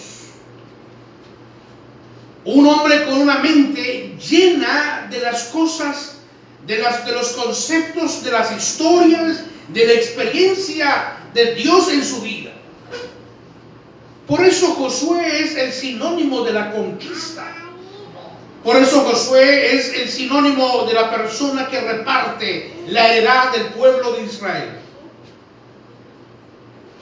Un 2.44 2.66
hombre 2.66 3.04
con 3.04 3.18
una 3.18 3.38
mente 3.38 4.16
llena 4.18 5.06
de 5.10 5.20
las 5.20 5.44
cosas, 5.44 6.16
de, 6.66 6.78
las, 6.78 7.06
de 7.06 7.12
los 7.12 7.28
conceptos, 7.32 8.22
de 8.24 8.30
las 8.30 8.56
historias, 8.56 9.44
de 9.72 9.86
la 9.86 9.92
experiencia 9.92 11.16
de 11.34 11.54
Dios 11.54 11.90
en 11.92 12.04
su 12.04 12.20
vida. 12.20 12.50
Por 14.26 14.44
eso 14.44 14.74
Josué 14.74 15.42
es 15.42 15.56
el 15.56 15.72
sinónimo 15.72 16.42
de 16.42 16.52
la 16.52 16.72
conquista. 16.72 17.46
Por 18.62 18.76
eso 18.76 19.00
Josué 19.00 19.74
es 19.74 19.94
el 19.94 20.08
sinónimo 20.08 20.84
de 20.86 20.94
la 20.94 21.10
persona 21.10 21.68
que 21.68 21.80
reparte 21.80 22.72
la 22.88 23.12
heredad 23.12 23.52
del 23.52 23.66
pueblo 23.66 24.12
de 24.12 24.24
Israel. 24.24 24.70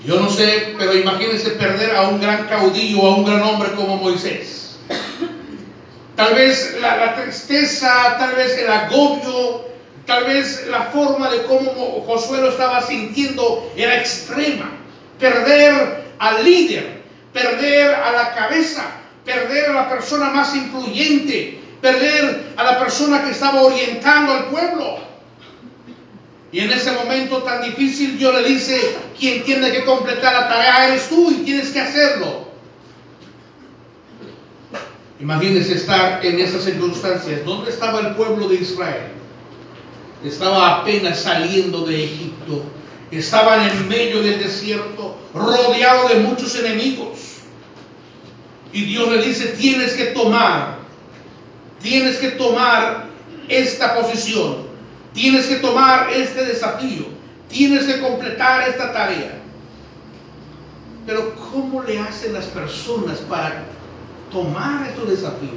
Yo 0.06 0.20
no 0.20 0.30
sé, 0.30 0.74
pero 0.78 0.94
imagínense 0.94 1.50
perder 1.50 1.94
a 1.96 2.08
un 2.08 2.20
gran 2.20 2.46
caudillo, 2.46 3.02
a 3.02 3.16
un 3.16 3.24
gran 3.24 3.42
hombre 3.42 3.72
como 3.72 3.96
Moisés. 3.96 4.78
Tal 6.14 6.34
vez 6.34 6.78
la, 6.80 6.96
la 6.96 7.22
tristeza, 7.22 8.16
tal 8.18 8.36
vez 8.36 8.56
el 8.58 8.70
agobio, 8.70 9.64
Tal 10.08 10.24
vez 10.24 10.66
la 10.68 10.84
forma 10.84 11.30
de 11.30 11.42
cómo 11.42 12.02
Josué 12.06 12.40
lo 12.40 12.48
estaba 12.48 12.80
sintiendo 12.80 13.70
era 13.76 13.98
extrema. 13.98 14.70
Perder 15.20 16.02
al 16.18 16.42
líder, 16.42 17.02
perder 17.30 17.94
a 17.94 18.12
la 18.12 18.34
cabeza, 18.34 18.86
perder 19.22 19.68
a 19.68 19.74
la 19.74 19.88
persona 19.90 20.30
más 20.30 20.56
influyente, 20.56 21.60
perder 21.82 22.54
a 22.56 22.64
la 22.64 22.78
persona 22.78 23.22
que 23.22 23.32
estaba 23.32 23.60
orientando 23.60 24.32
al 24.32 24.44
pueblo. 24.46 24.96
Y 26.52 26.60
en 26.60 26.70
ese 26.70 26.92
momento 26.92 27.42
tan 27.42 27.60
difícil 27.60 28.16
Dios 28.16 28.34
le 28.34 28.48
dice, 28.48 28.96
quien 29.18 29.44
tiene 29.44 29.70
que 29.70 29.84
completar 29.84 30.32
la 30.32 30.48
tarea 30.48 30.88
eres 30.88 31.10
tú 31.10 31.30
y 31.30 31.44
tienes 31.44 31.68
que 31.68 31.80
hacerlo. 31.80 32.48
Imagínese 35.20 35.74
estar 35.74 36.24
en 36.24 36.38
esas 36.38 36.64
circunstancias. 36.64 37.44
¿Dónde 37.44 37.70
estaba 37.70 38.00
el 38.00 38.14
pueblo 38.14 38.48
de 38.48 38.54
Israel? 38.54 39.18
Estaba 40.24 40.80
apenas 40.80 41.20
saliendo 41.20 41.84
de 41.84 42.04
Egipto, 42.04 42.62
estaban 43.10 43.68
en 43.68 43.88
medio 43.88 44.22
del 44.22 44.38
desierto, 44.38 45.16
rodeado 45.34 46.08
de 46.08 46.16
muchos 46.16 46.54
enemigos. 46.56 47.18
Y 48.72 48.84
Dios 48.84 49.08
le 49.10 49.22
dice, 49.22 49.48
tienes 49.58 49.94
que 49.94 50.06
tomar, 50.06 50.78
tienes 51.80 52.18
que 52.18 52.32
tomar 52.32 53.06
esta 53.48 53.94
posición, 53.94 54.66
tienes 55.14 55.46
que 55.46 55.56
tomar 55.56 56.10
este 56.10 56.44
desafío, 56.44 57.06
tienes 57.48 57.84
que 57.84 58.00
completar 58.00 58.68
esta 58.68 58.92
tarea. 58.92 59.38
Pero 61.06 61.34
¿cómo 61.36 61.82
le 61.82 61.98
hacen 61.98 62.34
las 62.34 62.44
personas 62.46 63.18
para 63.20 63.64
tomar 64.30 64.86
estos 64.86 65.08
desafíos? 65.08 65.54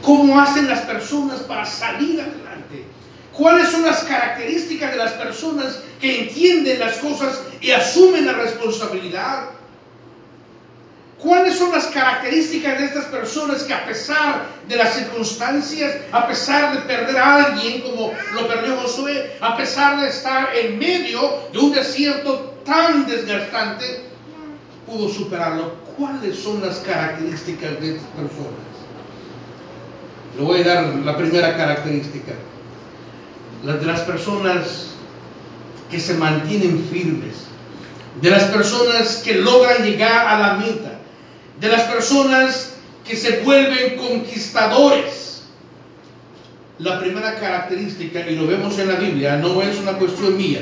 ¿Cómo 0.00 0.40
hacen 0.40 0.66
las 0.66 0.80
personas 0.80 1.40
para 1.40 1.66
salir 1.66 2.22
adelante? 2.22 2.86
¿Cuáles 3.38 3.68
son 3.68 3.84
las 3.84 4.02
características 4.02 4.90
de 4.90 4.96
las 4.96 5.12
personas 5.12 5.78
que 6.00 6.22
entienden 6.22 6.80
las 6.80 6.96
cosas 6.96 7.40
y 7.60 7.70
asumen 7.70 8.26
la 8.26 8.32
responsabilidad? 8.32 9.50
¿Cuáles 11.22 11.56
son 11.56 11.70
las 11.70 11.86
características 11.86 12.78
de 12.80 12.86
estas 12.86 13.04
personas 13.04 13.62
que 13.62 13.72
a 13.72 13.86
pesar 13.86 14.46
de 14.66 14.74
las 14.74 14.92
circunstancias, 14.92 15.98
a 16.10 16.26
pesar 16.26 16.74
de 16.74 16.80
perder 16.82 17.16
a 17.16 17.44
alguien 17.44 17.82
como 17.82 18.12
lo 18.34 18.48
perdió 18.48 18.76
Josué, 18.76 19.36
a 19.40 19.56
pesar 19.56 20.00
de 20.00 20.08
estar 20.08 20.48
en 20.56 20.76
medio 20.76 21.20
de 21.52 21.58
un 21.58 21.72
desierto 21.72 22.54
tan 22.64 23.06
desgastante, 23.06 24.02
pudo 24.84 25.08
superarlo? 25.08 25.74
¿Cuáles 25.96 26.40
son 26.40 26.60
las 26.60 26.78
características 26.78 27.80
de 27.80 27.96
estas 27.96 28.10
personas? 28.10 28.68
Le 30.36 30.42
voy 30.42 30.60
a 30.62 30.64
dar 30.64 30.84
la 30.96 31.16
primera 31.16 31.56
característica 31.56 32.32
de 33.62 33.86
las 33.86 34.00
personas 34.00 34.90
que 35.90 35.98
se 35.98 36.14
mantienen 36.14 36.86
firmes, 36.90 37.34
de 38.20 38.30
las 38.30 38.44
personas 38.44 39.16
que 39.24 39.36
logran 39.36 39.84
llegar 39.84 40.26
a 40.26 40.38
la 40.38 40.54
meta, 40.54 40.98
de 41.60 41.68
las 41.68 41.82
personas 41.82 42.74
que 43.06 43.16
se 43.16 43.40
vuelven 43.40 43.96
conquistadores. 43.96 45.42
La 46.78 47.00
primera 47.00 47.34
característica, 47.40 48.28
y 48.28 48.36
lo 48.36 48.46
vemos 48.46 48.78
en 48.78 48.88
la 48.88 48.94
Biblia, 48.94 49.36
no 49.36 49.60
es 49.62 49.78
una 49.78 49.94
cuestión 49.94 50.36
mía, 50.36 50.60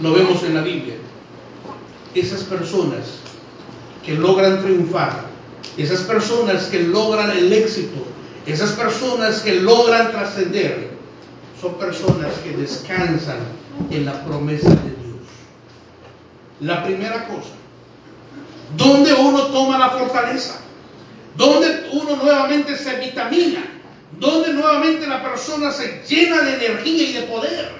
lo 0.00 0.12
vemos 0.14 0.42
en 0.42 0.54
la 0.54 0.62
Biblia. 0.62 0.94
Esas 2.14 2.44
personas 2.44 3.18
que 4.04 4.14
logran 4.14 4.62
triunfar, 4.62 5.26
esas 5.76 6.00
personas 6.00 6.64
que 6.64 6.84
logran 6.84 7.30
el 7.30 7.52
éxito, 7.52 8.06
esas 8.46 8.72
personas 8.72 9.40
que 9.40 9.60
logran 9.60 10.12
trascender, 10.12 10.83
son 11.64 11.74
personas 11.76 12.34
que 12.44 12.50
descansan 12.50 13.38
en 13.90 14.04
la 14.04 14.22
promesa 14.22 14.68
de 14.68 14.90
Dios. 14.90 15.24
La 16.60 16.84
primera 16.84 17.26
cosa, 17.26 17.54
donde 18.76 19.14
uno 19.14 19.46
toma 19.46 19.78
la 19.78 19.88
fortaleza, 19.88 20.60
donde 21.38 21.88
uno 21.92 22.16
nuevamente 22.16 22.76
se 22.76 22.96
vitamina, 22.96 23.64
donde 24.20 24.52
nuevamente 24.52 25.06
la 25.06 25.22
persona 25.22 25.72
se 25.72 26.02
llena 26.06 26.42
de 26.42 26.66
energía 26.66 27.08
y 27.08 27.12
de 27.14 27.22
poder. 27.22 27.72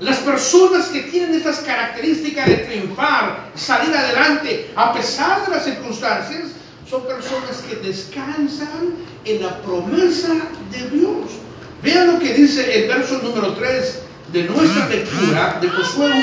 Las 0.00 0.18
personas 0.18 0.88
que 0.88 1.00
tienen 1.04 1.34
estas 1.36 1.60
características 1.60 2.46
de 2.46 2.56
triunfar, 2.56 3.52
salir 3.54 3.96
adelante 3.96 4.70
a 4.76 4.92
pesar 4.92 5.46
de 5.46 5.50
las 5.50 5.64
circunstancias, 5.64 6.50
son 6.90 7.06
personas 7.06 7.62
que 7.66 7.76
descansan 7.76 8.96
en 9.24 9.42
la 9.42 9.62
promesa 9.62 10.34
de 10.70 10.90
Dios. 10.90 11.30
Vean 11.84 12.14
lo 12.14 12.18
que 12.18 12.32
dice 12.32 12.80
el 12.80 12.88
verso 12.88 13.18
número 13.18 13.52
3 13.52 14.02
de 14.32 14.44
nuestra 14.44 14.88
lectura 14.88 15.58
de 15.60 15.68
Josué 15.68 16.10
1. 16.10 16.14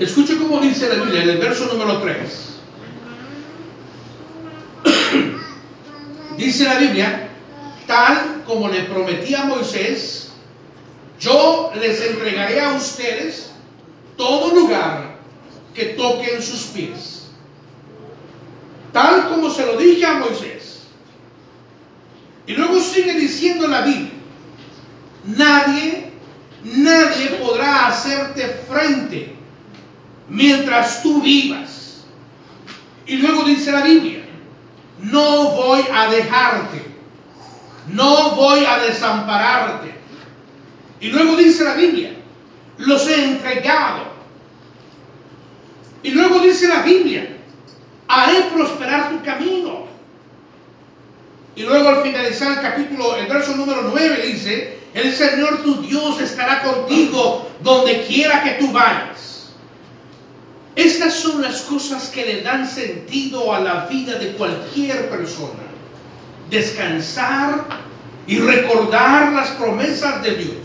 Escuche 0.00 0.36
cómo 0.36 0.60
dice 0.60 0.88
la 0.88 1.04
Biblia 1.04 1.22
en 1.22 1.28
el 1.30 1.38
verso 1.38 1.72
número 1.72 2.00
3. 2.00 2.56
dice 6.36 6.64
la 6.64 6.78
Biblia, 6.80 7.28
tal 7.86 8.42
como 8.44 8.68
le 8.68 8.82
prometí 8.82 9.36
a 9.36 9.44
Moisés, 9.44 10.32
yo 11.20 11.70
les 11.80 12.00
entregaré 12.02 12.60
a 12.60 12.72
ustedes 12.72 13.52
todo 14.16 14.56
lugar 14.56 15.18
que 15.72 15.84
toquen 15.84 16.42
sus 16.42 16.62
pies. 16.62 17.28
Tal 18.92 19.28
como 19.28 19.50
se 19.50 19.64
lo 19.64 19.76
dije 19.76 20.04
a 20.04 20.14
Moisés. 20.14 20.75
Y 22.46 22.52
luego 22.54 22.80
sigue 22.80 23.14
diciendo 23.14 23.66
la 23.66 23.82
Biblia, 23.82 24.12
nadie, 25.24 26.12
nadie 26.64 27.30
podrá 27.42 27.88
hacerte 27.88 28.62
frente 28.68 29.34
mientras 30.28 31.02
tú 31.02 31.20
vivas. 31.20 32.04
Y 33.06 33.16
luego 33.16 33.44
dice 33.44 33.72
la 33.72 33.82
Biblia, 33.82 34.24
no 35.00 35.50
voy 35.50 35.84
a 35.92 36.08
dejarte, 36.08 36.82
no 37.88 38.30
voy 38.32 38.64
a 38.64 38.78
desampararte. 38.78 39.94
Y 41.00 41.08
luego 41.08 41.36
dice 41.36 41.64
la 41.64 41.74
Biblia, 41.74 42.12
los 42.78 43.06
he 43.08 43.24
entregado. 43.24 44.14
Y 46.02 46.10
luego 46.10 46.38
dice 46.40 46.68
la 46.68 46.82
Biblia, 46.82 47.36
haré 48.08 48.42
prosperar 48.54 49.10
tu 49.10 49.22
camino. 49.24 49.85
Y 51.56 51.62
luego 51.62 51.88
al 51.88 52.02
finalizar 52.02 52.52
el 52.52 52.60
capítulo, 52.60 53.16
el 53.16 53.26
verso 53.26 53.56
número 53.56 53.82
9 53.90 54.26
dice, 54.26 54.78
el 54.92 55.12
Señor 55.14 55.62
tu 55.62 55.80
Dios 55.80 56.20
estará 56.20 56.62
contigo 56.62 57.50
donde 57.62 58.02
quiera 58.02 58.42
que 58.44 58.52
tú 58.62 58.70
vayas. 58.72 59.48
Estas 60.74 61.14
son 61.14 61.40
las 61.40 61.62
cosas 61.62 62.08
que 62.08 62.26
le 62.26 62.42
dan 62.42 62.68
sentido 62.68 63.54
a 63.54 63.60
la 63.60 63.86
vida 63.86 64.18
de 64.18 64.32
cualquier 64.32 65.08
persona. 65.08 65.64
Descansar 66.50 67.64
y 68.26 68.38
recordar 68.38 69.32
las 69.32 69.48
promesas 69.52 70.22
de 70.22 70.34
Dios. 70.34 70.56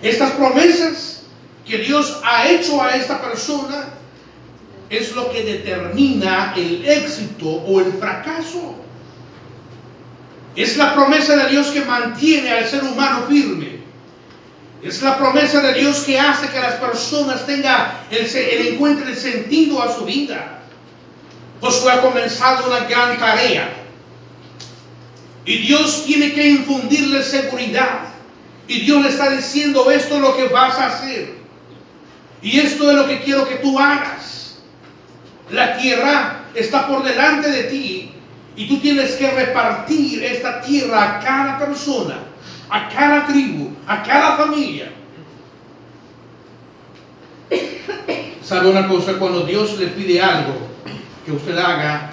Estas 0.00 0.30
promesas 0.32 1.24
que 1.66 1.78
Dios 1.78 2.18
ha 2.24 2.48
hecho 2.48 2.82
a 2.82 2.96
esta 2.96 3.20
persona 3.20 3.90
es 4.88 5.14
lo 5.14 5.30
que 5.30 5.42
determina 5.42 6.54
el 6.56 6.88
éxito 6.88 7.46
o 7.46 7.80
el 7.80 7.92
fracaso. 7.92 8.87
Es 10.56 10.76
la 10.76 10.94
promesa 10.94 11.36
de 11.36 11.50
Dios 11.50 11.68
que 11.68 11.84
mantiene 11.84 12.50
al 12.50 12.66
ser 12.66 12.82
humano 12.84 13.26
firme. 13.28 13.78
Es 14.82 15.02
la 15.02 15.18
promesa 15.18 15.60
de 15.60 15.74
Dios 15.74 16.00
que 16.00 16.18
hace 16.18 16.48
que 16.48 16.60
las 16.60 16.74
personas 16.74 17.46
tengan 17.46 17.92
el, 18.10 18.26
el 18.26 18.68
encuentren 18.68 19.16
sentido 19.16 19.82
a 19.82 19.94
su 19.94 20.04
vida. 20.04 20.60
Josué 21.60 21.92
ha 21.92 22.00
comenzado 22.00 22.68
una 22.68 22.86
gran 22.86 23.18
tarea. 23.18 23.68
Y 25.44 25.58
Dios 25.58 26.04
tiene 26.06 26.32
que 26.32 26.46
infundirle 26.46 27.22
seguridad. 27.22 28.00
Y 28.68 28.80
Dios 28.80 29.02
le 29.02 29.08
está 29.08 29.30
diciendo, 29.30 29.90
esto 29.90 30.16
es 30.16 30.20
lo 30.20 30.36
que 30.36 30.48
vas 30.48 30.78
a 30.78 30.88
hacer. 30.88 31.34
Y 32.42 32.60
esto 32.60 32.90
es 32.90 32.96
lo 32.96 33.06
que 33.06 33.20
quiero 33.22 33.48
que 33.48 33.56
tú 33.56 33.78
hagas. 33.78 34.58
La 35.50 35.76
tierra 35.78 36.44
está 36.54 36.86
por 36.86 37.02
delante 37.02 37.50
de 37.50 37.64
ti 37.64 38.12
y 38.58 38.66
tú 38.66 38.80
tienes 38.80 39.12
que 39.12 39.30
repartir 39.30 40.24
esta 40.24 40.60
tierra 40.60 41.04
a 41.04 41.20
cada 41.20 41.58
persona, 41.60 42.18
a 42.68 42.88
cada 42.88 43.24
tribu, 43.24 43.70
a 43.86 44.02
cada 44.02 44.36
familia. 44.36 44.90
¿Sabe 48.42 48.68
una 48.68 48.88
cosa? 48.88 49.12
Cuando 49.12 49.42
Dios 49.42 49.78
le 49.78 49.86
pide 49.86 50.20
algo 50.20 50.54
que 51.24 51.30
usted 51.30 51.56
haga, 51.56 52.10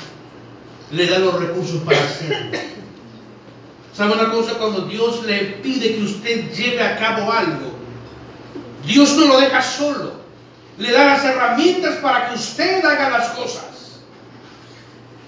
le 0.91 1.07
da 1.07 1.17
los 1.17 1.33
recursos 1.33 1.81
para 1.81 1.97
hacerlo. 1.97 2.59
¿Sabe 3.95 4.13
una 4.13 4.29
cosa? 4.29 4.53
Cuando 4.59 4.81
Dios 4.81 5.25
le 5.25 5.39
pide 5.63 5.95
que 5.95 6.03
usted 6.03 6.53
lleve 6.53 6.83
a 6.83 6.95
cabo 6.99 7.31
algo, 7.31 7.73
Dios 8.85 9.15
no 9.15 9.25
lo 9.25 9.39
deja 9.39 9.63
solo. 9.63 10.13
Le 10.77 10.91
da 10.91 11.05
las 11.05 11.25
herramientas 11.25 11.95
para 12.03 12.29
que 12.29 12.35
usted 12.35 12.85
haga 12.85 13.09
las 13.09 13.29
cosas. 13.29 13.74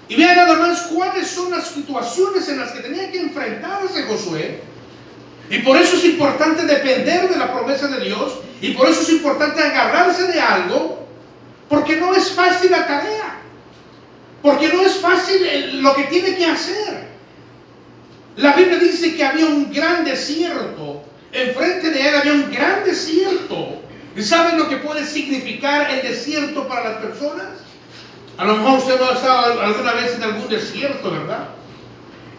Y 0.09 0.15
vean 0.15 0.35
nada 0.35 0.55
más 0.55 0.83
cuáles 0.83 1.27
son 1.27 1.51
las 1.51 1.67
situaciones 1.67 2.47
en 2.47 2.59
las 2.59 2.71
que 2.71 2.79
tenía 2.79 3.11
que 3.11 3.19
enfrentarse 3.19 4.03
Josué. 4.03 4.61
Y 5.49 5.59
por 5.59 5.77
eso 5.77 5.95
es 5.97 6.05
importante 6.05 6.65
depender 6.65 7.29
de 7.29 7.37
la 7.37 7.53
promesa 7.53 7.87
de 7.87 8.05
Dios. 8.05 8.33
Y 8.61 8.71
por 8.71 8.87
eso 8.87 9.01
es 9.01 9.09
importante 9.09 9.61
agarrarse 9.61 10.27
de 10.27 10.39
algo. 10.39 11.07
Porque 11.69 11.97
no 11.97 12.13
es 12.13 12.31
fácil 12.31 12.71
la 12.71 12.87
tarea. 12.87 13.41
Porque 14.41 14.69
no 14.69 14.81
es 14.81 14.95
fácil 14.97 15.81
lo 15.81 15.93
que 15.95 16.03
tiene 16.03 16.35
que 16.35 16.45
hacer. 16.45 17.07
La 18.37 18.53
Biblia 18.53 18.77
dice 18.77 19.15
que 19.15 19.25
había 19.25 19.45
un 19.45 19.73
gran 19.73 20.05
desierto. 20.05 21.03
Enfrente 21.33 21.89
de 21.89 22.07
él 22.07 22.15
había 22.15 22.33
un 22.33 22.51
gran 22.51 22.85
desierto. 22.85 23.81
¿Y 24.15 24.23
saben 24.23 24.57
lo 24.57 24.69
que 24.69 24.77
puede 24.77 25.05
significar 25.05 25.91
el 25.91 26.01
desierto 26.01 26.67
para 26.67 26.91
las 26.91 27.01
personas? 27.01 27.66
A 28.37 28.45
lo 28.45 28.57
mejor 28.57 28.79
usted 28.79 28.99
no 28.99 29.09
ha 29.09 29.13
estado 29.13 29.61
alguna 29.61 29.93
vez 29.93 30.15
en 30.15 30.23
algún 30.23 30.47
desierto, 30.47 31.09
¿verdad? 31.09 31.49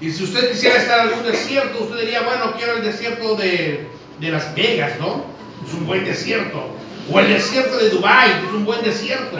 Y 0.01 0.13
si 0.13 0.25
usted 0.25 0.53
quisiera 0.53 0.77
estar 0.77 1.01
en 1.01 1.09
algún 1.09 1.25
desierto, 1.25 1.83
usted 1.83 2.01
diría, 2.01 2.23
bueno, 2.23 2.55
quiero 2.57 2.75
el 2.75 2.85
desierto 2.85 3.35
de, 3.35 3.89
Las 4.21 4.55
Vegas, 4.55 4.93
¿no? 5.01 5.25
Es 5.67 5.75
un 5.75 5.87
buen 5.87 6.05
desierto. 6.05 6.63
O 7.11 7.19
el 7.19 7.29
desierto 7.29 7.79
de 7.79 7.91
Dubái, 7.91 8.31
es 8.31 8.55
un 8.55 8.65
buen 8.65 8.83
desierto. 8.83 9.39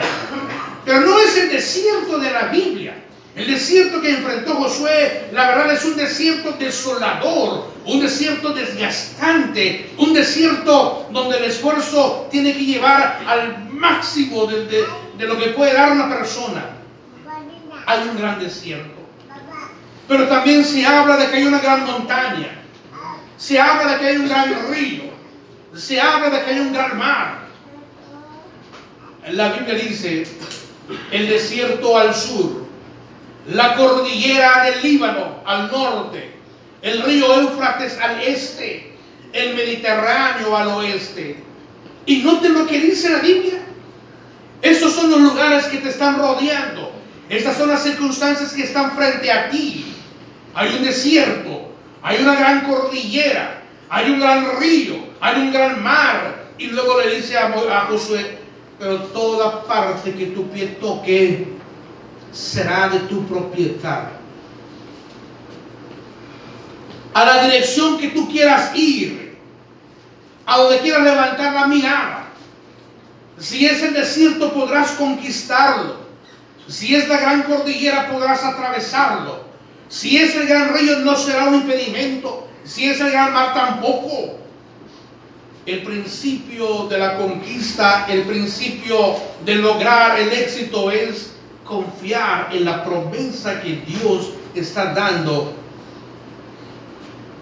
Pero 0.83 1.01
no 1.01 1.19
es 1.21 1.37
el 1.37 1.49
desierto 1.49 2.19
de 2.19 2.31
la 2.31 2.47
Biblia. 2.47 3.05
El 3.35 3.47
desierto 3.47 4.01
que 4.01 4.09
enfrentó 4.09 4.55
Josué, 4.55 5.29
la 5.31 5.47
verdad 5.47 5.71
es 5.73 5.85
un 5.85 5.95
desierto 5.95 6.51
desolador, 6.53 7.71
un 7.85 8.01
desierto 8.01 8.49
desgastante, 8.49 9.91
un 9.97 10.13
desierto 10.13 11.07
donde 11.11 11.37
el 11.37 11.45
esfuerzo 11.45 12.27
tiene 12.31 12.53
que 12.53 12.65
llevar 12.65 13.21
al 13.25 13.69
máximo 13.69 14.45
de, 14.45 14.65
de 14.65 14.83
lo 15.27 15.37
que 15.37 15.49
puede 15.49 15.73
dar 15.73 15.91
una 15.91 16.09
persona. 16.09 16.65
Hay 17.85 18.07
un 18.07 18.17
gran 18.17 18.39
desierto. 18.39 18.99
Pero 20.07 20.27
también 20.27 20.63
se 20.65 20.85
habla 20.85 21.17
de 21.17 21.29
que 21.29 21.37
hay 21.37 21.43
una 21.43 21.59
gran 21.59 21.85
montaña. 21.85 22.49
Se 23.37 23.59
habla 23.59 23.93
de 23.93 23.99
que 23.99 24.07
hay 24.07 24.17
un 24.17 24.27
gran 24.27 24.71
río. 24.71 25.03
Se 25.75 25.99
habla 25.99 26.29
de 26.29 26.43
que 26.43 26.51
hay 26.51 26.59
un 26.59 26.73
gran 26.73 26.97
mar. 26.97 27.39
La 29.31 29.49
Biblia 29.53 29.75
dice, 29.75 30.25
el 31.11 31.29
desierto 31.29 31.97
al 31.97 32.15
sur, 32.15 32.65
la 33.47 33.75
cordillera 33.75 34.63
del 34.63 34.81
Líbano 34.81 35.41
al 35.45 35.71
norte, 35.71 36.33
el 36.81 37.01
río 37.03 37.41
Éufrates 37.41 37.99
al 37.99 38.21
este, 38.21 38.93
el 39.33 39.55
Mediterráneo 39.55 40.55
al 40.55 40.67
oeste. 40.69 41.37
Y 42.05 42.17
noten 42.23 42.53
lo 42.53 42.65
que 42.65 42.79
dice 42.79 43.09
la 43.09 43.19
Biblia. 43.19 43.58
Son 44.99 45.11
los 45.11 45.21
lugares 45.21 45.63
que 45.67 45.77
te 45.77 45.87
están 45.87 46.19
rodeando. 46.19 46.91
Estas 47.29 47.55
son 47.55 47.69
las 47.69 47.83
circunstancias 47.83 48.51
que 48.51 48.63
están 48.63 48.97
frente 48.97 49.31
a 49.31 49.49
ti. 49.49 49.95
Hay 50.53 50.75
un 50.75 50.83
desierto, 50.83 51.69
hay 52.01 52.21
una 52.21 52.35
gran 52.35 52.65
cordillera, 52.65 53.63
hay 53.89 54.11
un 54.11 54.19
gran 54.19 54.59
río, 54.59 54.95
hay 55.21 55.39
un 55.39 55.53
gran 55.53 55.81
mar. 55.81 56.47
Y 56.57 56.67
luego 56.67 56.99
le 56.99 57.15
dice 57.15 57.37
a, 57.37 57.85
Josué, 57.87 58.39
pero 58.77 58.97
toda 59.03 59.63
parte 59.63 60.13
que 60.13 60.25
tu 60.27 60.49
pie 60.49 60.67
toque 60.81 61.47
será 62.33 62.89
de 62.89 62.99
tu 62.99 63.25
propiedad. 63.25 64.09
A 67.13 67.23
la 67.23 67.43
dirección 67.45 67.97
que 67.97 68.09
tú 68.09 68.29
quieras 68.29 68.75
ir, 68.75 69.37
a 70.45 70.57
donde 70.57 70.79
quieras 70.79 71.03
levantar 71.03 71.53
la 71.53 71.67
mirada. 71.67 72.28
Si 73.39 73.65
es 73.65 73.81
el 73.81 73.93
desierto 73.93 74.53
podrás 74.53 74.91
conquistarlo. 74.91 75.97
Si 76.67 76.95
es 76.95 77.07
la 77.07 77.19
gran 77.19 77.43
cordillera 77.43 78.09
podrás 78.11 78.43
atravesarlo. 78.43 79.43
Si 79.87 80.17
es 80.17 80.35
el 80.35 80.47
gran 80.47 80.73
río 80.73 80.99
no 80.99 81.15
será 81.15 81.45
un 81.45 81.55
impedimento. 81.55 82.47
Si 82.63 82.87
es 82.87 82.99
el 82.99 83.11
gran 83.11 83.33
mar 83.33 83.53
tampoco. 83.53 84.37
El 85.65 85.83
principio 85.83 86.87
de 86.87 86.97
la 86.97 87.17
conquista, 87.17 88.05
el 88.09 88.23
principio 88.23 89.15
de 89.45 89.55
lograr 89.55 90.19
el 90.19 90.31
éxito 90.31 90.91
es 90.91 91.31
confiar 91.63 92.49
en 92.51 92.65
la 92.65 92.83
promesa 92.83 93.61
que 93.61 93.83
Dios 93.85 94.31
está 94.55 94.93
dando 94.93 95.53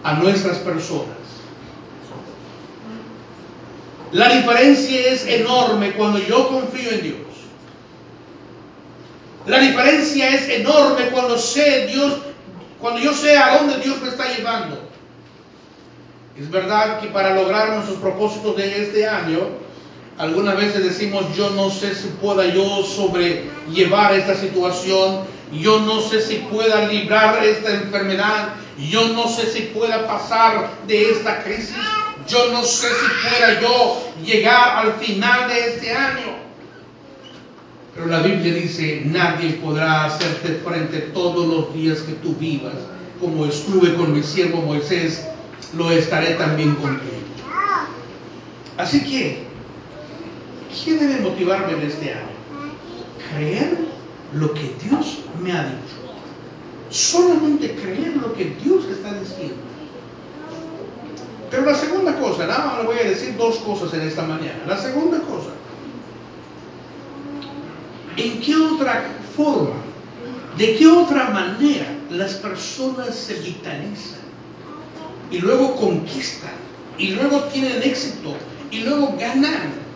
a 0.04 0.14
nuestras 0.14 0.58
personas. 0.58 1.16
La 4.12 4.30
diferencia 4.30 5.12
es 5.12 5.26
enorme 5.26 5.92
cuando 5.94 6.20
yo 6.20 6.48
confío 6.48 6.92
en 6.92 7.02
Dios. 7.02 7.18
La 9.46 9.60
diferencia 9.60 10.30
es 10.30 10.50
enorme 10.50 11.10
cuando 11.12 11.38
sé 11.38 11.88
Dios, 11.88 12.18
cuando 12.80 13.00
yo 13.00 13.14
sé 13.14 13.38
a 13.38 13.58
dónde 13.58 13.78
Dios 13.78 14.02
me 14.02 14.10
está 14.10 14.26
llevando. 14.36 14.88
Es 16.38 16.50
verdad 16.52 17.00
que 17.00 17.08
para 17.08 17.34
lograr 17.34 17.70
nuestros 17.74 17.98
propósitos 17.98 18.56
de 18.56 18.84
este 18.84 19.08
año, 19.08 19.40
algunas 20.18 20.58
veces 20.58 20.84
decimos, 20.84 21.26
yo 21.36 21.50
no 21.52 21.70
sé 21.70 21.96
si 21.96 22.08
pueda 22.22 22.46
yo 22.46 22.84
sobrellevar 22.84 24.14
esta 24.14 24.36
situación, 24.36 25.26
yo 25.52 25.80
no 25.80 26.02
sé 26.02 26.22
si 26.22 26.36
pueda 26.36 26.88
librar 26.88 27.44
esta 27.44 27.72
enfermedad, 27.72 28.54
yo 28.78 29.08
no 29.10 29.28
sé 29.28 29.48
si 29.48 29.62
pueda 29.62 30.08
pasar 30.08 30.70
de 30.88 31.12
esta 31.12 31.44
crisis, 31.44 31.76
yo 32.28 32.52
no 32.52 32.64
sé 32.64 32.88
si 32.88 33.30
pueda 33.30 33.62
yo 33.62 34.14
llegar 34.24 34.86
al 34.86 34.94
final 34.94 35.50
de 35.50 35.68
este 35.68 35.92
año. 35.94 36.38
Pero 37.96 38.08
la 38.08 38.22
Biblia 38.22 38.54
dice, 38.54 39.02
nadie 39.06 39.54
podrá 39.54 40.06
hacerte 40.06 40.60
frente 40.64 41.00
todos 41.14 41.48
los 41.48 41.74
días 41.74 42.00
que 42.02 42.14
tú 42.14 42.36
vivas. 42.36 42.76
Como 43.20 43.46
estuve 43.46 43.96
con 43.96 44.14
mi 44.14 44.22
siervo 44.22 44.62
Moisés, 44.62 45.26
lo 45.76 45.90
estaré 45.90 46.36
también 46.36 46.76
contigo. 46.76 47.14
Así 48.78 49.04
que, 49.04 49.44
¿qué 50.84 50.94
debe 50.94 51.22
motivarme 51.22 51.74
en 51.74 51.82
este 51.82 52.14
año? 52.14 52.28
Creer 53.34 53.78
lo 54.34 54.54
que 54.54 54.76
Dios 54.84 55.20
me 55.42 55.52
ha 55.52 55.64
dicho. 55.64 55.98
Solamente 56.90 57.74
creer 57.76 58.18
lo 58.18 58.34
que 58.34 58.56
Dios 58.64 58.86
está 58.86 59.20
diciendo. 59.20 59.67
Pero 61.50 61.66
la 61.66 61.76
segunda 61.76 62.18
cosa, 62.20 62.46
nada 62.46 62.66
más 62.66 62.78
le 62.80 62.84
voy 62.84 62.98
a 63.00 63.04
decir 63.04 63.36
dos 63.38 63.58
cosas 63.58 63.94
en 63.94 64.02
esta 64.02 64.24
mañana. 64.24 64.60
La 64.68 64.78
segunda 64.78 65.20
cosa, 65.20 65.52
¿en 68.18 68.42
qué 68.42 68.56
otra 68.56 69.06
forma, 69.36 69.76
de 70.58 70.76
qué 70.76 70.88
otra 70.88 71.30
manera 71.30 71.86
las 72.12 72.34
personas 72.34 73.16
se 73.16 73.36
vitalizan 73.36 74.20
y 75.32 75.40
luego 75.40 75.76
conquistan 75.76 76.52
y 76.98 77.12
luego 77.12 77.44
tienen 77.44 77.82
éxito 77.82 78.36
y 78.70 78.80
luego 78.80 79.16
ganan? 79.18 79.88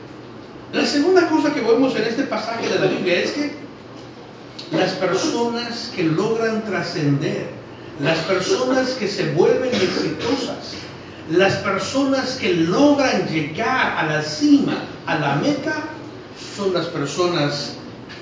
La 0.72 0.86
segunda 0.86 1.28
cosa 1.28 1.54
que 1.54 1.60
vemos 1.60 1.94
en 1.98 2.04
este 2.04 2.24
pasaje 2.24 2.70
de 2.70 2.80
la 2.80 2.86
Biblia 2.86 3.20
es 3.20 3.32
que 3.32 3.52
las 4.72 4.92
personas 4.92 5.92
que 5.94 6.04
logran 6.04 6.64
trascender, 6.64 7.48
las 8.00 8.20
personas 8.20 8.92
que 8.92 9.10
se 9.10 9.34
vuelven 9.34 9.70
exitosas, 9.70 10.76
las 11.32 11.56
personas 11.58 12.36
que 12.36 12.54
logran 12.54 13.28
llegar 13.28 13.98
a 13.98 14.04
la 14.04 14.22
cima, 14.22 14.84
a 15.06 15.16
la 15.16 15.36
meta, 15.36 15.84
son 16.56 16.74
las 16.74 16.88
personas 16.88 17.76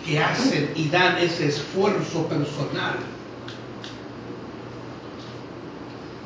que 0.06 0.19
hacen 0.19 0.72
y 0.76 0.89
dan 0.89 1.17
ese 1.17 1.48
esfuerzo 1.48 2.28
personal. 2.28 2.98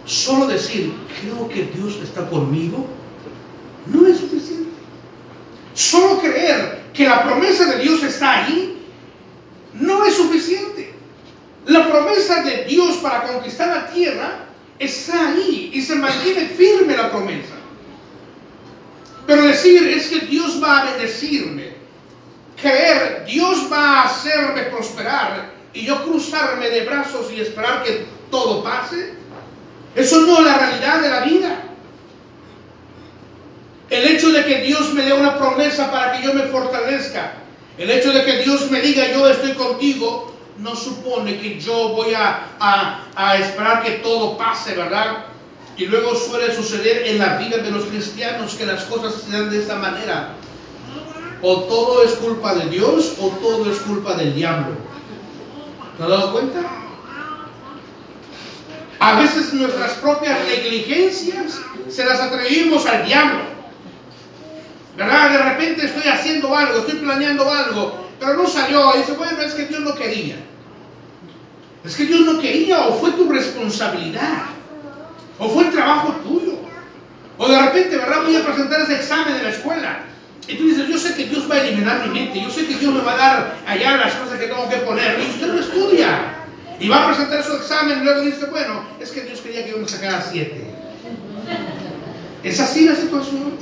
Solo 0.05 0.47
decir, 0.47 0.93
creo 1.21 1.47
que 1.47 1.71
Dios 1.73 1.95
está 2.03 2.29
conmigo, 2.29 2.85
no 3.85 4.05
es 4.05 4.17
suficiente. 4.17 4.71
Solo 5.73 6.19
creer 6.19 6.83
que 6.93 7.05
la 7.05 7.23
promesa 7.23 7.65
de 7.65 7.81
Dios 7.81 8.03
está 8.03 8.45
ahí, 8.45 8.77
no 9.73 10.03
es 10.05 10.15
suficiente. 10.15 10.93
La 11.65 11.89
promesa 11.89 12.43
de 12.43 12.65
Dios 12.65 12.97
para 12.97 13.23
conquistar 13.23 13.69
la 13.69 13.87
tierra 13.89 14.42
está 14.79 15.29
ahí 15.29 15.71
y 15.73 15.81
se 15.81 15.95
mantiene 15.95 16.47
firme 16.47 16.95
la 16.95 17.11
promesa. 17.11 17.53
Pero 19.25 19.43
decir 19.43 19.87
es 19.87 20.07
que 20.07 20.25
Dios 20.25 20.61
va 20.61 20.81
a 20.81 20.85
bendecirme, 20.91 21.73
creer 22.61 23.25
Dios 23.25 23.71
va 23.71 24.01
a 24.01 24.03
hacerme 24.05 24.63
prosperar 24.63 25.53
y 25.73 25.85
yo 25.85 26.03
cruzarme 26.03 26.69
de 26.69 26.85
brazos 26.85 27.31
y 27.31 27.39
esperar 27.39 27.83
que 27.83 28.05
todo 28.29 28.63
pase, 28.63 29.13
eso 29.95 30.21
no 30.21 30.39
es 30.39 30.45
la 30.45 30.57
realidad 30.57 31.01
de 31.01 31.09
la 31.09 31.19
vida. 31.21 31.59
El 33.89 34.05
hecho 34.05 34.31
de 34.31 34.43
que 34.43 34.61
Dios 34.61 34.93
me 34.93 35.03
dé 35.03 35.13
una 35.13 35.37
promesa 35.37 35.91
para 35.91 36.13
que 36.13 36.25
yo 36.25 36.33
me 36.33 36.43
fortalezca, 36.43 37.33
el 37.77 37.89
hecho 37.89 38.11
de 38.11 38.23
que 38.23 38.37
Dios 38.39 38.69
me 38.71 38.81
diga 38.81 39.11
yo 39.11 39.27
estoy 39.27 39.53
contigo, 39.53 40.32
no 40.57 40.75
supone 40.75 41.39
que 41.39 41.59
yo 41.59 41.89
voy 41.89 42.13
a, 42.13 43.05
esperar 43.39 43.83
que 43.83 43.91
todo 44.03 44.37
pase, 44.37 44.75
¿verdad? 44.75 45.25
Y 45.77 45.85
luego 45.85 46.15
suele 46.15 46.53
suceder 46.55 47.07
en 47.07 47.19
la 47.19 47.37
vida 47.37 47.57
de 47.57 47.71
los 47.71 47.85
cristianos 47.85 48.53
que 48.53 48.65
las 48.65 48.83
cosas 48.83 49.21
se 49.21 49.31
dan 49.31 49.49
de 49.49 49.59
esta 49.59 49.75
manera. 49.75 50.35
O 51.41 51.61
todo 51.63 52.03
es 52.03 52.11
culpa 52.13 52.53
de 52.55 52.69
Dios 52.69 53.15
o 53.19 53.29
todo 53.29 53.71
es 53.71 53.79
culpa 53.79 54.13
del 54.13 54.35
diablo. 54.35 54.75
¿Te 55.97 56.03
has 56.03 56.09
dado 56.09 56.31
cuenta? 56.31 56.59
A 58.99 59.19
veces 59.19 59.53
nuestras 59.53 59.93
propias 59.93 60.39
negligencias 60.45 61.59
se 61.89 62.05
las 62.05 62.19
atribuimos 62.19 62.85
al 62.85 63.05
diablo. 63.05 63.39
¿Verdad? 64.95 65.31
De 65.31 65.37
repente 65.39 65.85
estoy 65.85 66.07
haciendo 66.07 66.55
algo, 66.55 66.79
estoy 66.79 66.99
planeando 66.99 67.51
algo 67.51 68.02
pero 68.19 68.35
no 68.35 68.47
salió. 68.47 68.95
Y 68.95 68.99
dice, 68.99 69.13
bueno, 69.13 69.41
es 69.41 69.53
que 69.53 69.65
Dios 69.65 69.81
no 69.81 69.95
quería. 69.95 70.35
Es 71.83 71.95
que 71.95 72.05
Dios 72.05 72.21
no 72.21 72.39
quería 72.39 72.87
o 72.87 72.93
fue 72.93 73.11
tu 73.11 73.29
responsabilidad. 73.29 74.43
O 75.39 75.49
fue 75.49 75.65
el 75.65 75.71
trabajo 75.71 76.13
tuyo. 76.23 76.53
O 77.37 77.47
de 77.47 77.61
repente, 77.61 77.97
¿verdad? 77.97 78.23
Voy 78.23 78.35
a 78.35 78.45
presentar 78.45 78.81
ese 78.81 78.95
examen 78.95 79.35
en 79.35 79.43
la 79.43 79.49
escuela. 79.49 79.99
Y 80.47 80.55
tú 80.55 80.65
dices, 80.65 80.87
yo 80.87 80.97
sé 80.97 81.15
que 81.15 81.25
Dios 81.25 81.49
va 81.49 81.55
a 81.55 81.61
eliminar 81.61 82.07
mi 82.07 82.19
mente. 82.19 82.41
Yo 82.41 82.49
sé 82.49 82.65
que 82.67 82.75
Dios 82.75 82.93
me 82.93 83.01
va 83.01 83.13
a 83.13 83.17
dar 83.17 83.55
allá 83.65 83.97
las 83.97 84.13
cosas 84.15 84.39
que 84.39 84.47
tengo 84.47 84.69
que 84.69 84.77
poner. 84.77 85.19
Y 85.19 85.29
usted 85.29 85.47
no 85.47 85.59
estudia. 85.59 86.35
Y 86.79 86.89
va 86.89 87.03
a 87.03 87.07
presentar 87.07 87.43
su 87.43 87.53
examen 87.53 87.99
y 87.99 88.03
luego 88.03 88.21
dice, 88.21 88.45
bueno, 88.45 88.83
es 88.99 89.11
que 89.11 89.21
Dios 89.21 89.39
quería 89.39 89.63
que 89.63 89.71
yo 89.71 89.77
me 89.77 89.87
sacara 89.87 90.21
siete. 90.21 90.67
¿Es 92.43 92.59
así 92.59 92.85
la 92.85 92.95
situación? 92.95 93.53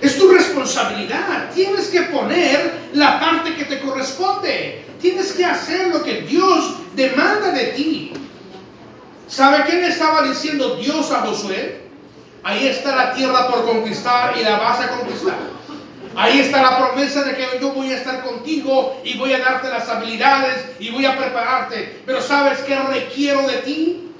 Es 0.00 0.18
tu 0.18 0.28
responsabilidad. 0.28 1.50
Tienes 1.54 1.88
que 1.88 2.02
poner 2.02 2.72
la 2.92 3.18
parte 3.18 3.54
que 3.54 3.64
te 3.64 3.80
corresponde. 3.80 4.84
Tienes 5.00 5.32
que 5.32 5.44
hacer 5.44 5.88
lo 5.88 6.02
que 6.02 6.22
Dios 6.22 6.74
demanda 6.94 7.50
de 7.50 7.64
ti. 7.68 8.12
¿Sabe 9.28 9.64
qué 9.64 9.76
le 9.76 9.88
estaba 9.88 10.22
diciendo 10.22 10.76
Dios 10.76 11.10
a 11.10 11.22
Josué? 11.22 11.86
Ahí 12.44 12.68
está 12.68 12.94
la 12.94 13.12
tierra 13.12 13.48
por 13.48 13.64
conquistar 13.64 14.36
y 14.38 14.44
la 14.44 14.58
vas 14.58 14.80
a 14.80 14.88
conquistar. 14.90 15.56
Ahí 16.14 16.38
está 16.38 16.62
la 16.62 16.78
promesa 16.78 17.24
de 17.24 17.36
que 17.36 17.58
yo 17.60 17.72
voy 17.72 17.92
a 17.92 17.96
estar 17.96 18.22
contigo 18.22 19.00
y 19.04 19.18
voy 19.18 19.34
a 19.34 19.38
darte 19.38 19.68
las 19.68 19.88
habilidades 19.88 20.64
y 20.78 20.90
voy 20.90 21.04
a 21.04 21.18
prepararte. 21.18 22.00
Pero 22.06 22.22
¿sabes 22.22 22.60
qué 22.60 22.78
requiero 22.78 23.42
de 23.42 23.56
ti? 23.58 24.12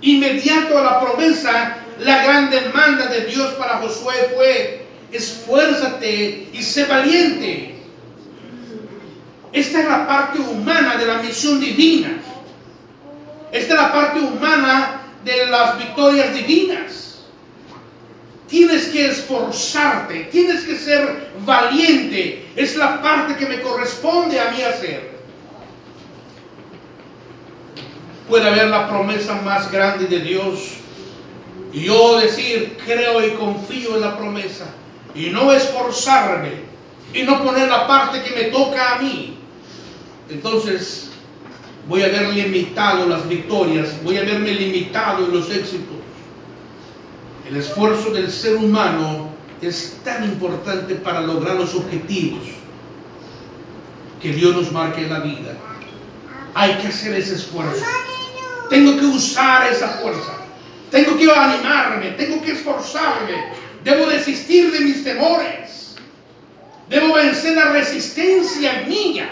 Inmediato 0.00 0.78
a 0.78 0.82
la 0.82 1.00
promesa, 1.00 1.76
la 2.00 2.24
gran 2.24 2.50
demanda 2.50 3.06
de 3.06 3.26
Dios 3.26 3.52
para 3.54 3.76
Josué 3.78 4.32
fue, 4.34 4.79
esfuérzate 5.12 6.48
y 6.52 6.62
sé 6.62 6.84
valiente. 6.84 7.74
Esta 9.52 9.80
es 9.80 9.88
la 9.88 10.06
parte 10.06 10.38
humana 10.38 10.96
de 10.96 11.06
la 11.06 11.22
misión 11.22 11.60
divina. 11.60 12.18
Esta 13.52 13.74
es 13.74 13.80
la 13.80 13.92
parte 13.92 14.20
humana 14.20 15.00
de 15.24 15.46
las 15.46 15.78
victorias 15.78 16.34
divinas. 16.34 17.18
Tienes 18.48 18.88
que 18.88 19.06
esforzarte, 19.06 20.28
tienes 20.32 20.62
que 20.62 20.76
ser 20.76 21.30
valiente. 21.44 22.48
Es 22.56 22.76
la 22.76 23.00
parte 23.02 23.36
que 23.36 23.46
me 23.46 23.60
corresponde 23.60 24.40
a 24.40 24.50
mí 24.50 24.62
hacer. 24.62 25.10
Puede 28.28 28.48
haber 28.48 28.68
la 28.68 28.88
promesa 28.88 29.34
más 29.42 29.70
grande 29.70 30.06
de 30.06 30.20
Dios. 30.20 30.74
Y 31.72 31.84
yo 31.84 32.18
decir, 32.18 32.76
creo 32.84 33.24
y 33.24 33.30
confío 33.32 33.96
en 33.96 34.00
la 34.00 34.16
promesa. 34.16 34.66
Y 35.14 35.30
no 35.30 35.52
esforzarme. 35.52 36.70
Y 37.12 37.22
no 37.22 37.42
poner 37.44 37.68
la 37.68 37.86
parte 37.86 38.22
que 38.22 38.34
me 38.34 38.44
toca 38.50 38.94
a 38.94 38.98
mí. 38.98 39.38
Entonces 40.28 41.10
voy 41.88 42.02
a 42.02 42.06
haber 42.06 42.28
limitado 42.30 43.06
las 43.06 43.28
victorias. 43.28 43.96
Voy 44.04 44.16
a 44.16 44.20
haberme 44.20 44.52
limitado 44.52 45.24
en 45.24 45.32
los 45.32 45.50
éxitos. 45.50 45.96
El 47.48 47.56
esfuerzo 47.56 48.10
del 48.10 48.30
ser 48.30 48.56
humano 48.56 49.30
es 49.60 49.98
tan 50.04 50.24
importante 50.24 50.94
para 50.94 51.20
lograr 51.20 51.56
los 51.56 51.74
objetivos 51.74 52.42
que 54.22 54.32
Dios 54.32 54.54
nos 54.54 54.70
marque 54.72 55.02
en 55.02 55.10
la 55.10 55.20
vida. 55.20 55.56
Hay 56.54 56.74
que 56.74 56.88
hacer 56.88 57.14
ese 57.14 57.34
esfuerzo. 57.34 57.84
Tengo 58.68 58.96
que 58.98 59.06
usar 59.06 59.66
esa 59.66 59.88
fuerza. 59.88 60.32
Tengo 60.90 61.16
que 61.16 61.30
animarme, 61.30 62.10
tengo 62.10 62.42
que 62.42 62.52
esforzarme. 62.52 63.52
Debo 63.84 64.06
desistir 64.06 64.70
de 64.70 64.80
mis 64.80 65.04
temores. 65.04 65.96
Debo 66.88 67.14
vencer 67.14 67.56
la 67.56 67.72
resistencia 67.72 68.84
mía. 68.86 69.30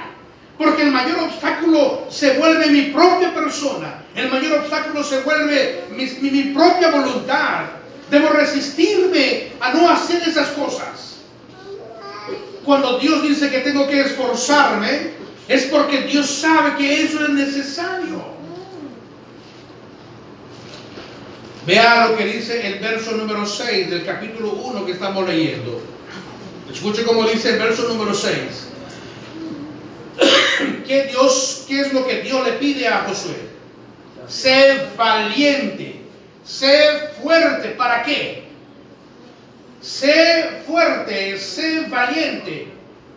Porque 0.56 0.82
el 0.82 0.90
mayor 0.90 1.20
obstáculo 1.20 2.06
se 2.10 2.38
vuelve 2.38 2.66
mi 2.66 2.82
propia 2.90 3.32
persona. 3.32 4.02
El 4.14 4.30
mayor 4.30 4.58
obstáculo 4.60 5.04
se 5.04 5.20
vuelve 5.20 5.84
mi, 5.90 6.06
mi 6.30 6.42
propia 6.54 6.90
voluntad. 6.90 7.66
Debo 8.10 8.30
resistirme 8.30 9.52
a 9.60 9.72
no 9.72 9.88
hacer 9.88 10.22
esas 10.26 10.48
cosas. 10.48 11.18
Cuando 12.64 12.98
Dios 12.98 13.22
dice 13.22 13.50
que 13.50 13.60
tengo 13.60 13.86
que 13.86 14.00
esforzarme, 14.00 15.12
es 15.46 15.64
porque 15.64 16.02
Dios 16.02 16.28
sabe 16.28 16.76
que 16.76 17.04
eso 17.04 17.22
es 17.24 17.30
necesario. 17.30 18.37
Vea 21.68 22.08
lo 22.08 22.16
que 22.16 22.24
dice 22.24 22.66
el 22.66 22.78
verso 22.78 23.12
número 23.12 23.44
6 23.44 23.90
del 23.90 24.02
capítulo 24.02 24.52
1 24.52 24.86
que 24.86 24.92
estamos 24.92 25.28
leyendo. 25.28 25.82
Escuche 26.72 27.04
cómo 27.04 27.28
dice 27.28 27.50
el 27.50 27.58
verso 27.58 27.86
número 27.88 28.14
6. 28.14 28.32
¿Qué, 30.86 31.02
Dios, 31.10 31.66
¿Qué 31.68 31.82
es 31.82 31.92
lo 31.92 32.06
que 32.06 32.22
Dios 32.22 32.42
le 32.46 32.52
pide 32.52 32.88
a 32.88 33.04
Josué? 33.06 33.36
Sé 34.26 34.86
valiente, 34.96 36.00
sé 36.42 37.10
fuerte. 37.22 37.68
¿Para 37.72 38.02
qué? 38.02 38.44
Sé 39.82 40.62
fuerte, 40.66 41.38
sé 41.38 41.80
valiente. 41.90 42.68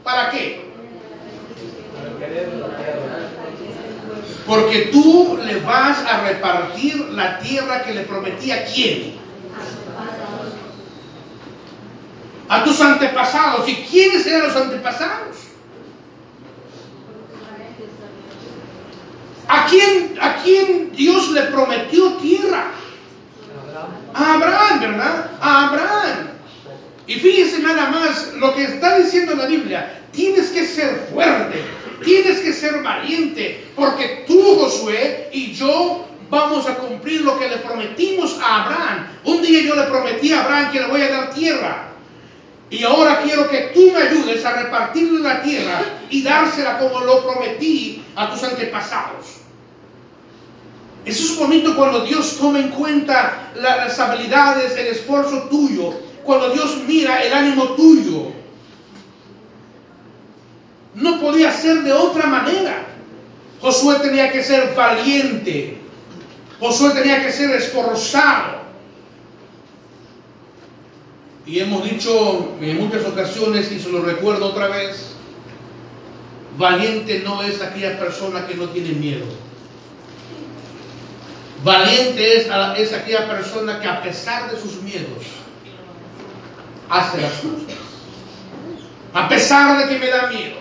¿Para 0.04 0.30
qué? 0.30 0.71
Porque 4.46 4.90
tú 4.92 5.40
le 5.44 5.60
vas 5.60 6.04
a 6.06 6.22
repartir 6.22 6.98
la 7.12 7.40
tierra 7.40 7.84
que 7.84 7.94
le 7.94 8.02
prometí 8.02 8.52
a 8.52 8.66
quién? 8.66 9.16
A 12.50 12.64
tus 12.64 12.82
antepasados. 12.82 13.68
¿Y 13.70 13.76
quiénes 13.76 14.26
eran 14.26 14.48
los 14.48 14.56
antepasados? 14.56 15.38
¿A 19.48 19.66
quién, 19.68 20.18
¿A 20.22 20.38
quién 20.38 20.92
Dios 20.94 21.30
le 21.32 21.42
prometió 21.44 22.14
tierra? 22.14 22.72
A 24.14 24.34
Abraham, 24.34 24.80
¿verdad? 24.80 25.32
A 25.42 25.68
Abraham. 25.68 26.30
Y 27.08 27.16
fíjese 27.16 27.60
nada 27.60 27.90
más 27.90 28.34
lo 28.36 28.54
que 28.56 28.64
está 28.64 28.98
diciendo 29.00 29.36
la 29.36 29.46
Biblia. 29.46 30.02
Tienes 30.14 30.50
que 30.52 30.66
ser 30.66 31.08
fuerte, 31.12 31.64
tienes 32.04 32.40
que 32.40 32.54
ser 32.54 32.82
valiente, 32.82 33.66
porque 33.76 34.26
tú, 34.28 34.58
Josué, 34.60 35.30
y 35.32 35.54
yo 35.54 36.06
vamos 36.30 36.68
a 36.68 36.76
cumplir 36.76 37.22
lo 37.22 37.38
que 37.38 37.50
le 37.50 37.58
prometimos 37.58 38.40
a 38.42 38.64
Abraham. 38.64 39.08
Un 39.26 39.42
día 39.42 39.62
yo 39.62 39.76
le 39.76 39.84
prometí 39.84 40.32
a 40.32 40.44
Abraham 40.44 40.72
que 40.72 40.80
le 40.80 40.88
voy 40.88 41.02
a 41.02 41.10
dar 41.10 41.34
tierra. 41.34 41.88
Y 42.70 42.84
ahora 42.84 43.22
quiero 43.22 43.50
que 43.50 43.72
tú 43.74 43.92
me 43.92 44.02
ayudes 44.02 44.46
a 44.46 44.54
repartirle 44.54 45.20
la 45.20 45.44
tierra 45.44 45.84
y 46.10 46.24
dársela 46.24 46.80
como 46.80 47.02
lo 47.02 47.22
prometí 47.22 48.02
a 48.16 48.32
tus 48.32 48.42
antepasados. 48.44 49.42
Eso 51.04 51.34
es 51.34 51.38
bonito 51.38 51.76
cuando 51.76 52.06
Dios 52.06 52.38
toma 52.38 52.60
en 52.60 52.70
cuenta 52.70 53.52
las 53.56 54.00
habilidades, 54.00 54.78
el 54.78 54.88
esfuerzo 54.88 55.50
tuyo, 55.50 55.94
cuando 56.24 56.52
Dios 56.52 56.78
mira 56.88 57.22
el 57.24 57.34
ánimo 57.34 57.72
tuyo. 57.72 58.41
No 60.96 61.20
podía 61.20 61.52
ser 61.52 61.84
de 61.84 61.94
otra 61.94 62.28
manera. 62.28 62.86
Josué 63.62 63.96
tenía 64.02 64.32
que 64.32 64.44
ser 64.44 64.74
valiente. 64.76 65.78
Josué 66.60 66.92
tenía 66.92 67.24
que 67.24 67.32
ser 67.32 67.52
esforzado. 67.52 68.62
Y 71.46 71.60
hemos 71.60 71.84
dicho 71.90 72.56
en 72.62 72.78
muchas 72.78 73.06
ocasiones, 73.06 73.72
y 73.72 73.80
se 73.80 73.90
lo 73.90 74.04
recuerdo 74.04 74.48
otra 74.48 74.68
vez, 74.68 75.16
valiente 76.58 77.22
no 77.24 77.42
es 77.42 77.62
aquella 77.62 78.00
persona 78.00 78.46
que 78.48 78.56
no 78.56 78.70
tiene 78.70 78.90
miedo. 78.90 79.26
Valiente 81.64 82.38
es, 82.38 82.48
es 82.78 82.94
aquella 82.94 83.28
persona 83.28 83.80
que 83.80 83.88
a 83.88 84.02
pesar 84.02 84.52
de 84.52 84.60
sus 84.60 84.82
miedos 84.82 85.26
hace 86.90 87.22
las 87.22 87.34
cosas. 87.34 87.78
A 89.14 89.28
pesar 89.28 89.78
de 89.78 89.94
que 89.94 90.00
me 90.00 90.08
da 90.08 90.28
miedo. 90.28 90.61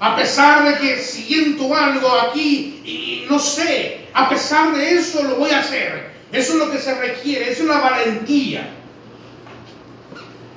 A 0.00 0.16
pesar 0.16 0.64
de 0.64 0.78
que 0.78 0.96
siento 0.98 1.74
algo 1.74 2.10
aquí 2.20 2.80
y 2.84 3.26
no 3.28 3.38
sé, 3.38 4.06
a 4.14 4.30
pesar 4.30 4.74
de 4.74 4.94
eso 4.94 5.22
lo 5.22 5.36
voy 5.36 5.50
a 5.50 5.60
hacer. 5.60 6.10
Eso 6.32 6.54
es 6.54 6.58
lo 6.58 6.70
que 6.70 6.78
se 6.78 6.94
requiere, 6.98 7.50
es 7.50 7.60
la 7.60 7.80
valentía. 7.80 8.70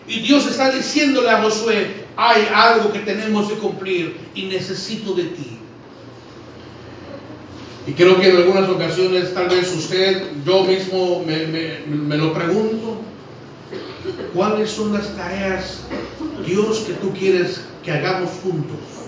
Y 0.07 0.21
Dios 0.21 0.45
está 0.47 0.71
diciéndole 0.71 1.29
a 1.29 1.41
Josué, 1.41 2.05
hay 2.15 2.47
algo 2.53 2.93
que 2.93 2.99
tenemos 2.99 3.49
que 3.49 3.55
cumplir 3.55 4.17
y 4.33 4.43
necesito 4.43 5.13
de 5.13 5.23
ti. 5.23 5.57
Y 7.85 7.91
creo 7.93 8.17
que 8.19 8.29
en 8.29 8.37
algunas 8.37 8.69
ocasiones 8.69 9.33
tal 9.33 9.49
vez 9.49 9.73
usted, 9.73 10.23
yo 10.45 10.63
mismo 10.63 11.23
me, 11.25 12.17
lo 12.17 12.33
pregunto, 12.33 13.01
¿cuáles 14.33 14.71
son 14.71 14.93
las 14.93 15.13
tareas, 15.17 15.79
Dios, 16.45 16.79
que 16.79 16.93
tú 16.93 17.11
quieres 17.11 17.61
que 17.83 17.91
hagamos 17.91 18.29
juntos? 18.41 19.02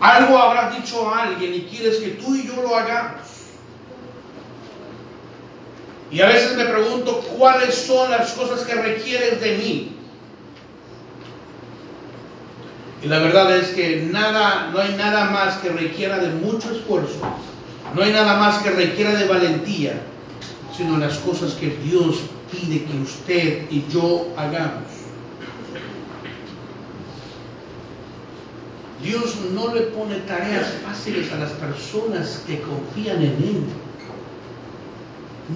Algo 0.00 0.38
habrás 0.38 0.76
dicho 0.76 1.08
a 1.08 1.24
alguien 1.24 1.54
y 1.54 1.62
quieres 1.62 1.98
que 1.98 2.08
tú 2.10 2.34
y 2.34 2.46
yo 2.46 2.56
lo 2.62 2.74
hagamos. 2.74 3.20
Y 6.10 6.20
a 6.20 6.26
veces 6.26 6.56
me 6.56 6.64
pregunto 6.64 7.20
cuáles 7.38 7.74
son 7.74 8.10
las 8.10 8.32
cosas 8.32 8.62
que 8.66 8.74
requieres 8.74 9.40
de 9.40 9.56
mí. 9.58 9.96
Y 13.02 13.08
la 13.08 13.18
verdad 13.18 13.56
es 13.56 13.68
que 13.68 14.08
nada, 14.10 14.70
no 14.72 14.80
hay 14.80 14.94
nada 14.94 15.30
más 15.30 15.56
que 15.58 15.70
requiera 15.70 16.18
de 16.18 16.28
mucho 16.28 16.70
esfuerzo, 16.70 17.20
no 17.94 18.02
hay 18.02 18.12
nada 18.12 18.36
más 18.36 18.58
que 18.58 18.70
requiera 18.70 19.14
de 19.14 19.26
valentía, 19.26 20.02
sino 20.76 20.98
las 20.98 21.16
cosas 21.18 21.52
que 21.54 21.68
Dios 21.84 22.16
pide 22.50 22.84
que 22.84 22.98
usted 22.98 23.70
y 23.70 23.84
yo 23.90 24.28
hagamos. 24.36 24.99
Dios 29.02 29.36
no 29.54 29.74
le 29.74 29.82
pone 29.82 30.16
tareas 30.20 30.66
fáciles 30.84 31.32
a 31.32 31.36
las 31.36 31.50
personas 31.52 32.42
que 32.46 32.60
confían 32.60 33.22
en 33.22 33.36
Él. 33.42 33.64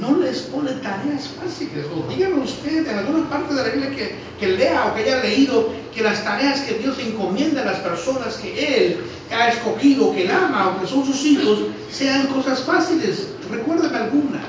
no 0.01 0.17
les 0.19 0.43
pone 0.43 0.73
tareas 0.83 1.29
fáciles. 1.29 1.87
O 1.95 2.09
díganme 2.09 2.43
usted 2.43 2.87
en 2.87 2.99
alguna 2.99 3.29
parte 3.29 3.55
de 3.55 3.63
la 3.63 3.69
Biblia 3.69 3.91
que, 3.91 4.15
que, 4.41 4.49
lea 4.57 4.87
o 4.87 4.95
que 4.95 5.03
haya 5.03 5.23
leído 5.23 5.73
que 5.95 6.03
las 6.03 6.25
tareas 6.25 6.61
que 6.61 6.75
Dios 6.79 6.99
encomienda 6.99 7.63
a 7.63 7.67
las 7.67 7.79
personas 7.79 8.35
que 8.37 8.53
Él 8.77 9.01
ha 9.31 9.49
escogido, 9.49 10.13
que 10.13 10.25
Él 10.25 10.31
ama 10.31 10.71
o 10.71 10.81
que 10.81 10.87
son 10.87 11.05
sus 11.05 11.25
hijos, 11.25 11.59
sean 11.91 12.27
cosas 12.29 12.63
fáciles. 12.65 13.29
Recuérdame 13.51 13.97
alguna. 13.97 14.41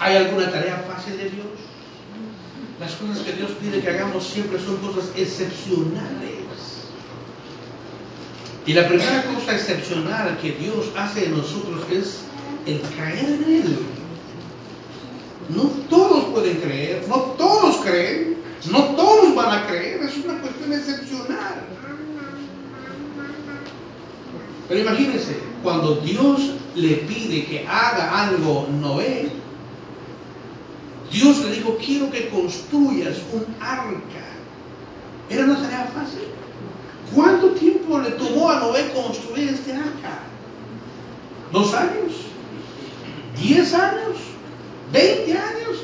¿Hay 0.00 0.16
alguna 0.16 0.50
tarea 0.50 0.84
fácil 0.88 1.16
de 1.16 1.30
Dios? 1.30 1.53
Las 2.80 2.92
cosas 2.94 3.18
que 3.18 3.32
Dios 3.32 3.52
pide 3.60 3.80
que 3.80 3.88
hagamos 3.88 4.24
siempre 4.24 4.58
son 4.58 4.76
cosas 4.78 5.10
excepcionales. 5.16 6.34
Y 8.66 8.72
la 8.72 8.88
primera 8.88 9.22
cosa 9.24 9.54
excepcional 9.54 10.38
que 10.40 10.52
Dios 10.52 10.90
hace 10.96 11.26
en 11.26 11.36
nosotros 11.36 11.82
es 11.90 12.20
el 12.66 12.80
creer 12.80 13.42
en 13.46 13.52
Él. 13.52 13.78
No 15.50 15.62
todos 15.90 16.24
pueden 16.32 16.56
creer, 16.56 17.06
no 17.08 17.16
todos 17.36 17.76
creen, 17.84 18.38
no 18.70 18.82
todos 18.96 19.34
van 19.34 19.58
a 19.58 19.66
creer, 19.66 20.02
es 20.02 20.16
una 20.24 20.40
cuestión 20.40 20.72
excepcional. 20.72 21.54
Pero 24.68 24.80
imagínense, 24.80 25.36
cuando 25.62 25.96
Dios 25.96 26.40
le 26.74 26.94
pide 26.96 27.44
que 27.44 27.66
haga 27.68 28.26
algo 28.26 28.66
Noé, 28.80 29.30
Dios 31.10 31.38
le 31.44 31.52
dijo, 31.52 31.76
quiero 31.84 32.10
que 32.10 32.28
construyas 32.28 33.16
un 33.32 33.46
arca. 33.60 34.24
Era 35.30 35.44
una 35.44 35.60
tarea 35.60 35.90
fácil. 35.94 36.28
¿Cuánto 37.14 37.50
tiempo 37.50 37.98
le 37.98 38.10
tomó 38.12 38.50
a 38.50 38.60
Noé 38.60 38.90
construir 38.92 39.50
este 39.50 39.72
arca? 39.72 40.18
¿Dos 41.52 41.72
años? 41.74 42.12
¿Diez 43.40 43.74
años? 43.74 44.16
¿Veinte 44.92 45.32
años? 45.32 45.78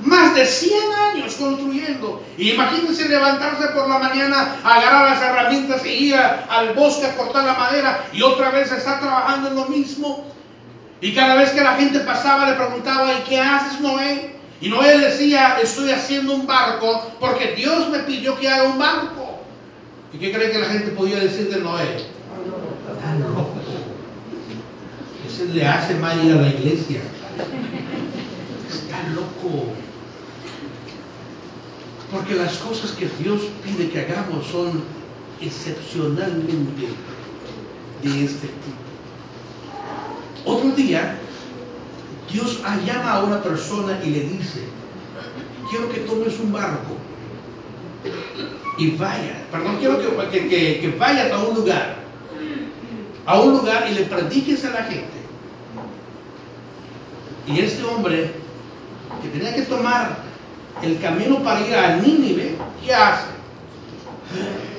Más 0.00 0.34
de 0.34 0.44
100 0.44 0.92
años 0.92 1.34
construyendo. 1.36 2.24
imagínense 2.36 3.08
levantarse 3.08 3.68
por 3.68 3.88
la 3.88 3.98
mañana, 3.98 4.56
agarrar 4.64 5.10
las 5.10 5.22
herramientas 5.22 5.84
e 5.84 5.94
ir 5.94 6.16
al 6.16 6.74
bosque 6.74 7.06
a 7.06 7.16
cortar 7.16 7.44
la 7.44 7.54
madera 7.54 8.06
y 8.12 8.22
otra 8.22 8.50
vez 8.50 8.72
estar 8.72 8.98
trabajando 8.98 9.48
en 9.48 9.54
lo 9.54 9.66
mismo. 9.66 10.24
Y 11.00 11.14
cada 11.14 11.36
vez 11.36 11.50
que 11.50 11.62
la 11.62 11.74
gente 11.74 12.00
pasaba 12.00 12.50
le 12.50 12.56
preguntaba, 12.56 13.12
¿y 13.12 13.22
qué 13.28 13.40
haces 13.40 13.80
Noé? 13.80 14.36
Y 14.62 14.68
Noé 14.68 14.96
decía, 14.96 15.58
estoy 15.60 15.90
haciendo 15.90 16.34
un 16.34 16.46
barco 16.46 17.10
porque 17.18 17.56
Dios 17.56 17.90
me 17.90 17.98
pidió 18.04 18.38
que 18.38 18.48
haga 18.48 18.70
un 18.70 18.78
barco. 18.78 19.40
¿Y 20.14 20.18
qué 20.18 20.32
cree 20.32 20.52
que 20.52 20.58
la 20.60 20.66
gente 20.66 20.92
podía 20.92 21.18
decir 21.18 21.52
de 21.52 21.60
Noé? 21.60 21.96
Está 21.96 23.14
loco. 23.18 23.54
Ese 25.26 25.46
le 25.46 25.66
hace 25.66 25.96
mal 25.96 26.24
ir 26.24 26.34
a 26.34 26.42
la 26.42 26.48
iglesia. 26.48 27.00
Está 28.70 29.02
loco. 29.14 29.72
Porque 32.12 32.36
las 32.36 32.56
cosas 32.58 32.92
que 32.92 33.08
Dios 33.20 33.40
pide 33.64 33.90
que 33.90 34.00
hagamos 34.02 34.46
son 34.46 34.84
excepcionalmente 35.40 36.86
de 38.04 38.24
este 38.24 38.46
tipo. 38.46 38.82
Otro 40.44 40.70
día, 40.70 41.18
Dios 42.30 42.60
llama 42.86 43.12
a 43.12 43.22
una 43.24 43.42
persona 43.42 44.00
y 44.04 44.10
le 44.10 44.20
dice, 44.20 44.64
quiero 45.70 45.90
que 45.90 46.00
tomes 46.00 46.38
un 46.38 46.52
barco 46.52 46.96
y 48.78 48.90
vaya, 48.92 49.44
perdón, 49.50 49.76
quiero 49.78 49.98
que, 50.30 50.48
que, 50.48 50.96
vayas 50.98 51.30
a 51.32 51.38
un 51.38 51.54
lugar, 51.54 51.96
a 53.26 53.40
un 53.40 53.52
lugar 53.52 53.86
y 53.90 53.94
le 53.94 54.02
prediques 54.02 54.64
a 54.64 54.70
la 54.70 54.82
gente. 54.84 55.22
Y 57.46 57.60
este 57.60 57.82
hombre 57.84 58.32
que 59.22 59.28
tenía 59.28 59.54
que 59.54 59.62
tomar 59.62 60.18
el 60.82 61.00
camino 61.00 61.42
para 61.42 61.60
ir 61.66 61.74
a 61.74 61.96
Nínive, 61.96 62.56
¿qué 62.84 62.94
hace? 62.94 63.26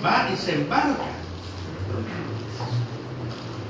Va 0.04 0.30
y 0.34 0.38
se 0.38 0.56
embarca. 0.56 1.13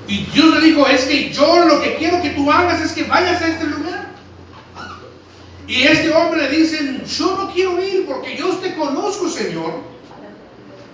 Y 0.07 0.25
Dios 0.33 0.53
le 0.53 0.61
dijo, 0.67 0.87
es 0.87 1.05
que 1.05 1.31
yo 1.31 1.65
lo 1.65 1.81
que 1.81 1.95
quiero 1.95 2.21
que 2.21 2.31
tú 2.31 2.51
hagas 2.51 2.81
es 2.81 2.91
que 2.91 3.03
vayas 3.03 3.41
a 3.41 3.47
este 3.47 3.65
lugar. 3.65 4.09
Y 5.67 5.83
este 5.83 6.13
hombre 6.13 6.49
le 6.49 6.57
dice, 6.57 7.01
yo 7.17 7.37
no 7.37 7.53
quiero 7.53 7.81
ir 7.81 8.05
porque 8.05 8.35
yo 8.35 8.49
te 8.57 8.75
conozco, 8.75 9.29
Señor. 9.29 9.81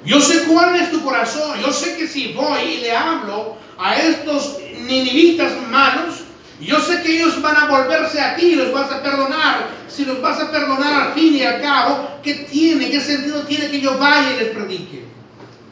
Yo 0.06 0.22
sé 0.22 0.44
cuál 0.44 0.76
es 0.76 0.92
tu 0.92 1.04
corazón. 1.04 1.60
Yo 1.62 1.72
sé 1.74 1.98
que 1.98 2.08
si 2.08 2.34
voy 2.34 2.62
y 2.62 2.78
le 2.82 2.96
hablo 2.96 3.58
a 3.78 3.98
estos 3.98 4.58
ninivitas 4.82 5.54
malos, 5.70 6.22
yo 6.62 6.80
sé 6.80 7.02
que 7.02 7.16
ellos 7.16 7.42
van 7.42 7.56
a 7.56 7.66
volverse 7.66 8.20
a 8.20 8.36
ti 8.36 8.48
y 8.48 8.56
los 8.56 8.72
vas 8.72 8.92
a 8.92 9.02
perdonar. 9.02 9.70
Si 9.88 10.06
los 10.06 10.22
vas 10.22 10.40
a 10.40 10.52
perdonar 10.52 11.02
al 11.02 11.14
fin 11.14 11.36
y 11.36 11.44
al 11.44 11.62
cabo, 11.62 12.20
¿qué 12.22 12.34
tiene? 12.34 12.92
¿Qué 12.92 13.02
sentido 13.02 13.44
tiene 13.44 13.70
que 13.72 13.82
yo 13.82 13.98
vaya 13.98 14.34
y 14.34 14.40
les 14.40 14.50
predique? 14.50 15.06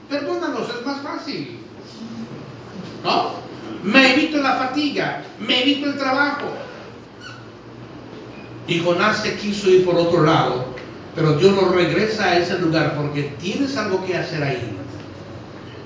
Perdónanos, 0.09 0.69
es 0.69 0.85
más 0.85 1.01
fácil. 1.01 1.59
¿No? 3.03 3.31
Me 3.83 4.13
evito 4.13 4.37
la 4.37 4.55
fatiga, 4.55 5.23
me 5.39 5.61
evito 5.61 5.87
el 5.87 5.97
trabajo. 5.97 6.47
Y 8.67 8.79
Jonás 8.79 9.21
se 9.21 9.35
quiso 9.35 9.69
ir 9.69 9.85
por 9.85 9.95
otro 9.95 10.23
lado 10.23 10.77
pero 11.17 11.33
Dios 11.33 11.55
lo 11.55 11.69
regresa 11.69 12.25
a 12.25 12.37
ese 12.37 12.59
lugar 12.59 12.93
porque 12.95 13.23
tienes 13.41 13.75
algo 13.75 14.05
que 14.05 14.15
hacer 14.15 14.43
ahí. 14.43 14.71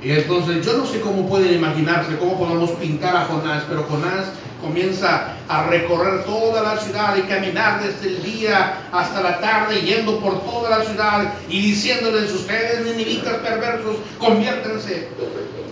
Y 0.03 0.11
entonces 0.11 0.65
yo 0.65 0.73
no 0.73 0.85
sé 0.85 0.99
cómo 0.99 1.25
pueden 1.29 1.53
imaginarse, 1.53 2.17
cómo 2.17 2.37
podemos 2.37 2.71
pintar 2.71 3.15
a 3.15 3.25
Jonás, 3.25 3.63
pero 3.69 3.83
Jonás 3.83 4.25
comienza 4.61 5.37
a 5.47 5.67
recorrer 5.67 6.25
toda 6.25 6.61
la 6.61 6.77
ciudad 6.81 7.15
y 7.15 7.21
caminar 7.21 7.81
desde 7.81 8.09
el 8.09 8.23
día 8.23 8.89
hasta 8.91 9.21
la 9.21 9.39
tarde, 9.39 9.79
yendo 9.79 10.19
por 10.19 10.43
toda 10.43 10.79
la 10.79 10.83
ciudad 10.83 11.33
y 11.47 11.61
diciéndoles, 11.61 12.33
ustedes 12.33 12.85
ninivitas 12.85 13.35
perversos, 13.35 13.95
conviértense. 14.19 15.07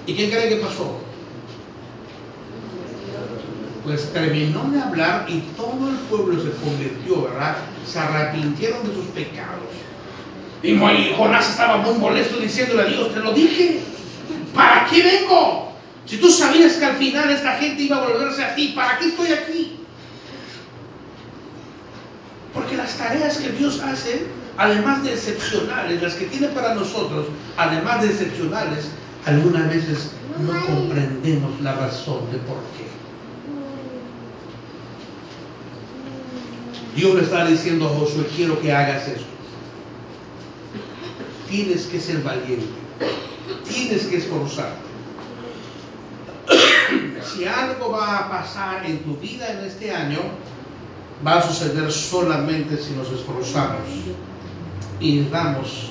¿Y 0.06 0.14
qué 0.14 0.30
cree 0.30 0.48
que 0.48 0.56
pasó? 0.56 1.02
Pues 3.90 4.14
terminó 4.14 4.70
de 4.70 4.80
hablar 4.80 5.26
y 5.28 5.40
todo 5.58 5.90
el 5.90 5.96
pueblo 6.12 6.40
se 6.44 6.52
convirtió, 6.64 7.24
¿verdad? 7.24 7.58
Se 7.88 7.98
arrepintieron 7.98 8.88
de 8.88 8.94
sus 8.94 9.06
pecados. 9.06 9.66
Y 10.62 10.78
Jonás 11.18 11.50
estaba 11.50 11.78
muy 11.78 11.96
molesto 11.96 12.38
diciéndole 12.40 12.84
a 12.84 12.86
Dios, 12.86 13.12
te 13.16 13.20
lo 13.20 13.34
dije, 13.34 13.80
¿para 14.54 14.86
qué 14.86 15.02
vengo? 15.02 15.74
Si 16.06 16.18
tú 16.18 16.30
sabías 16.30 16.74
que 16.74 16.86
al 16.86 16.98
final 16.98 17.32
esta 17.32 17.54
gente 17.54 17.82
iba 17.82 17.98
a 17.98 18.08
volverse 18.08 18.44
a 18.44 18.54
ti, 18.54 18.74
¿para 18.76 19.00
qué 19.00 19.08
estoy 19.08 19.32
aquí? 19.32 19.80
Porque 22.54 22.78
las 22.78 22.96
tareas 22.96 23.38
que 23.38 23.50
Dios 23.54 23.80
hace, 23.80 24.28
además 24.56 25.02
de 25.02 25.14
excepcionales, 25.14 26.00
las 26.00 26.14
que 26.14 26.26
tiene 26.26 26.50
para 26.50 26.76
nosotros, 26.76 27.26
además 27.58 28.04
de 28.04 28.10
excepcionales, 28.10 28.92
algunas 29.26 29.68
veces 29.68 30.12
no 30.46 30.64
comprendemos 30.68 31.60
la 31.62 31.74
razón 31.74 32.32
de 32.32 32.38
por 32.38 32.58
qué. 32.78 32.99
Dios 36.96 37.16
le 37.16 37.22
está 37.22 37.46
diciendo 37.46 37.88
a 37.88 37.90
Josué, 37.90 38.28
quiero 38.36 38.60
que 38.62 38.72
hagas 38.72 39.08
esto. 39.08 39.26
Tienes 41.50 41.86
que 41.86 42.00
ser 42.00 42.22
valiente. 42.22 42.68
Tienes 43.68 44.06
que 44.06 44.18
esforzarte. 44.18 44.90
si 47.34 47.46
algo 47.46 47.92
va 47.92 48.18
a 48.18 48.30
pasar 48.30 48.86
en 48.86 49.00
tu 49.00 49.16
vida 49.18 49.52
en 49.52 49.66
este 49.66 49.92
año, 49.92 50.20
va 51.26 51.40
a 51.40 51.42
suceder 51.42 51.92
solamente 51.92 52.78
si 52.78 52.94
nos 52.94 53.10
esforzamos 53.12 53.82
y 55.00 55.24
damos 55.30 55.90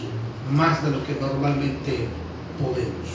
más 0.50 0.82
de 0.82 0.90
lo 0.90 1.04
que 1.06 1.14
normalmente 1.20 2.08
podemos. 2.60 3.08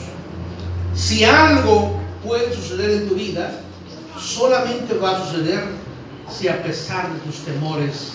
Si 0.94 1.24
algo 1.24 2.00
puede 2.24 2.54
suceder 2.54 3.02
en 3.02 3.08
tu 3.08 3.14
vida, 3.14 3.60
solamente 4.18 4.94
va 4.94 5.16
a 5.16 5.26
suceder 5.26 5.64
si 6.28 6.48
a 6.48 6.62
pesar 6.62 7.12
de 7.12 7.18
tus 7.20 7.44
temores 7.44 8.14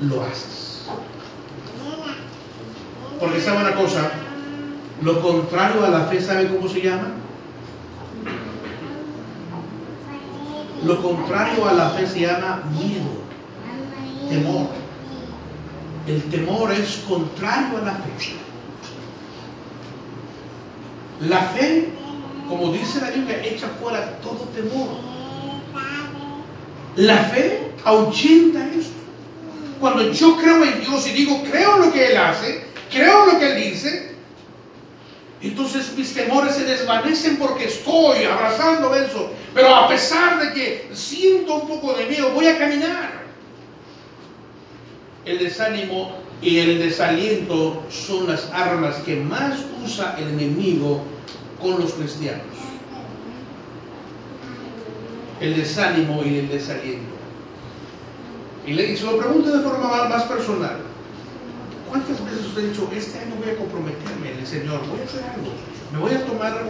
lo 0.00 0.22
haces. 0.22 0.86
Porque 3.20 3.40
sabe 3.40 3.58
una 3.58 3.74
cosa, 3.76 4.10
lo 5.02 5.20
contrario 5.22 5.84
a 5.84 5.90
la 5.90 6.06
fe, 6.06 6.20
¿sabe 6.20 6.48
cómo 6.48 6.68
se 6.68 6.80
llama? 6.80 7.08
Lo 10.84 11.00
contrario 11.00 11.68
a 11.68 11.72
la 11.72 11.90
fe 11.90 12.06
se 12.06 12.20
llama 12.20 12.64
miedo, 12.72 13.10
temor. 14.28 14.66
El 16.08 16.22
temor 16.24 16.72
es 16.72 17.04
contrario 17.08 17.78
a 17.78 17.84
la 17.84 17.92
fe. 17.92 18.34
La 21.28 21.40
fe, 21.42 21.88
como 22.48 22.72
dice 22.72 23.00
la 23.00 23.10
Biblia, 23.10 23.40
echa 23.44 23.68
fuera 23.80 24.18
todo 24.18 24.48
temor. 24.54 25.11
La 26.96 27.16
fe 27.24 27.72
ahuyenta 27.84 28.66
esto. 28.68 28.92
Cuando 29.80 30.12
yo 30.12 30.36
creo 30.36 30.64
en 30.64 30.80
Dios 30.80 31.06
y 31.08 31.12
digo, 31.12 31.42
creo 31.50 31.76
en 31.76 31.86
lo 31.86 31.92
que 31.92 32.06
Él 32.12 32.16
hace, 32.16 32.64
creo 32.90 33.24
en 33.24 33.32
lo 33.32 33.38
que 33.38 33.52
Él 33.52 33.72
dice, 33.72 34.12
Entonces 35.42 35.92
mis 35.96 36.14
temores 36.14 36.54
se 36.54 36.64
desvanecen 36.64 37.36
porque 37.36 37.64
estoy 37.64 38.24
abrazando 38.24 38.94
eso. 38.94 39.32
Pero 39.54 39.74
a 39.74 39.88
pesar 39.88 40.40
de 40.40 40.52
que 40.52 40.90
siento 40.94 41.56
un 41.56 41.68
poco 41.68 41.94
de 41.94 42.06
miedo, 42.06 42.30
voy 42.30 42.46
a 42.46 42.58
caminar. 42.58 43.22
El 45.24 45.38
desánimo 45.38 46.16
y 46.40 46.58
el 46.58 46.78
desaliento 46.78 47.82
son 47.90 48.28
las 48.28 48.50
armas 48.52 48.96
que 49.04 49.16
más 49.16 49.58
usa 49.84 50.16
el 50.18 50.28
enemigo 50.28 51.02
con 51.60 51.80
los 51.80 51.92
cristianos. 51.94 52.42
El 55.42 55.56
desánimo 55.56 56.22
y 56.24 56.38
el 56.38 56.48
desaliento. 56.48 57.12
Y, 58.64 58.74
le, 58.74 58.96
se 58.96 59.04
lo 59.04 59.18
pregunto 59.18 59.58
de 59.58 59.64
forma 59.64 60.08
más 60.08 60.22
personal. 60.22 60.76
¿Cuántas 61.88 62.24
veces 62.24 62.46
usted 62.46 62.64
ha 62.64 62.68
dicho, 62.68 62.88
este 62.94 63.18
año 63.18 63.34
voy 63.42 63.50
a 63.50 63.56
comprometerme 63.56 64.30
en 64.30 64.38
el 64.38 64.46
Señor, 64.46 64.80
voy 64.88 65.00
a 65.00 65.04
hacer 65.04 65.24
algo, 65.24 65.50
me 65.92 65.98
voy 65.98 66.14
a 66.14 66.24
tomar 66.24 66.64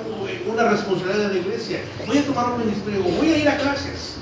una 0.47 0.69
responsabilidad 0.71 1.29
de 1.29 1.35
la 1.35 1.41
iglesia, 1.41 1.81
voy 2.07 2.19
a 2.19 2.25
tomar 2.25 2.53
un 2.55 2.61
ministerio, 2.61 3.03
voy 3.03 3.29
a 3.29 3.39
ir 3.39 3.49
a 3.49 3.59
clases? 3.59 4.17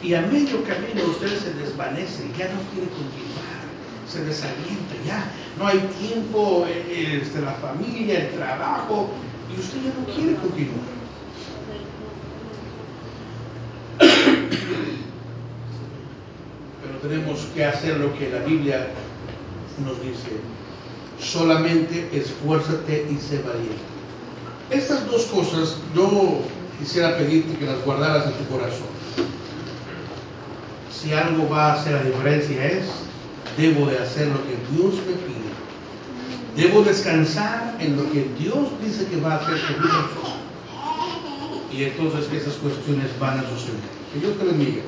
Y 0.00 0.14
a 0.14 0.22
medio 0.22 0.62
camino 0.62 1.02
usted 1.10 1.36
se 1.36 1.52
desvanece, 1.54 2.22
ya 2.38 2.48
no 2.48 2.60
quiere 2.72 2.88
continuar, 2.88 3.58
se 4.08 4.24
desalienta, 4.24 4.94
ya 5.04 5.30
no 5.58 5.66
hay 5.66 5.80
tiempo, 6.00 6.64
eh, 6.68 7.20
este, 7.20 7.40
la 7.40 7.52
familia, 7.54 8.28
el 8.28 8.34
trabajo, 8.34 9.10
y 9.54 9.58
usted 9.58 9.78
ya 9.82 9.92
no 9.98 10.06
quiere 10.14 10.36
continuar. 10.36 10.98
Pero 16.82 16.97
tenemos 17.08 17.40
que 17.54 17.64
hacer 17.64 17.96
lo 17.98 18.16
que 18.18 18.28
la 18.30 18.40
Biblia 18.40 18.88
nos 19.84 20.00
dice, 20.02 20.36
solamente 21.20 22.08
esfuérzate 22.12 23.06
y 23.10 23.16
sé 23.16 23.42
valiente. 23.42 23.78
Estas 24.70 25.06
dos 25.10 25.24
cosas 25.26 25.76
yo 25.94 26.40
quisiera 26.78 27.16
pedirte 27.16 27.56
que 27.56 27.66
las 27.66 27.82
guardaras 27.84 28.26
en 28.26 28.32
tu 28.32 28.44
corazón. 28.52 28.88
Si 30.92 31.12
algo 31.12 31.48
va 31.48 31.72
a 31.72 31.74
hacer 31.74 31.92
la 31.92 32.02
diferencia 32.02 32.66
es, 32.66 32.86
debo 33.56 33.86
de 33.86 33.98
hacer 33.98 34.28
lo 34.28 34.42
que 34.42 34.56
Dios 34.72 34.94
me 35.06 35.14
pide. 35.14 35.48
Debo 36.56 36.82
descansar 36.82 37.76
en 37.80 37.96
lo 37.96 38.10
que 38.10 38.28
Dios 38.38 38.68
dice 38.82 39.06
que 39.06 39.20
va 39.20 39.34
a 39.34 39.36
hacer 39.36 39.60
con 39.60 39.76
mi 41.72 41.78
Y 41.78 41.84
entonces 41.84 42.32
esas 42.32 42.54
cuestiones 42.54 43.06
van 43.20 43.38
a 43.38 43.42
suceder. 43.42 43.80
Que 44.12 44.20
Dios 44.20 44.36
te 44.38 44.44
bendiga. 44.44 44.82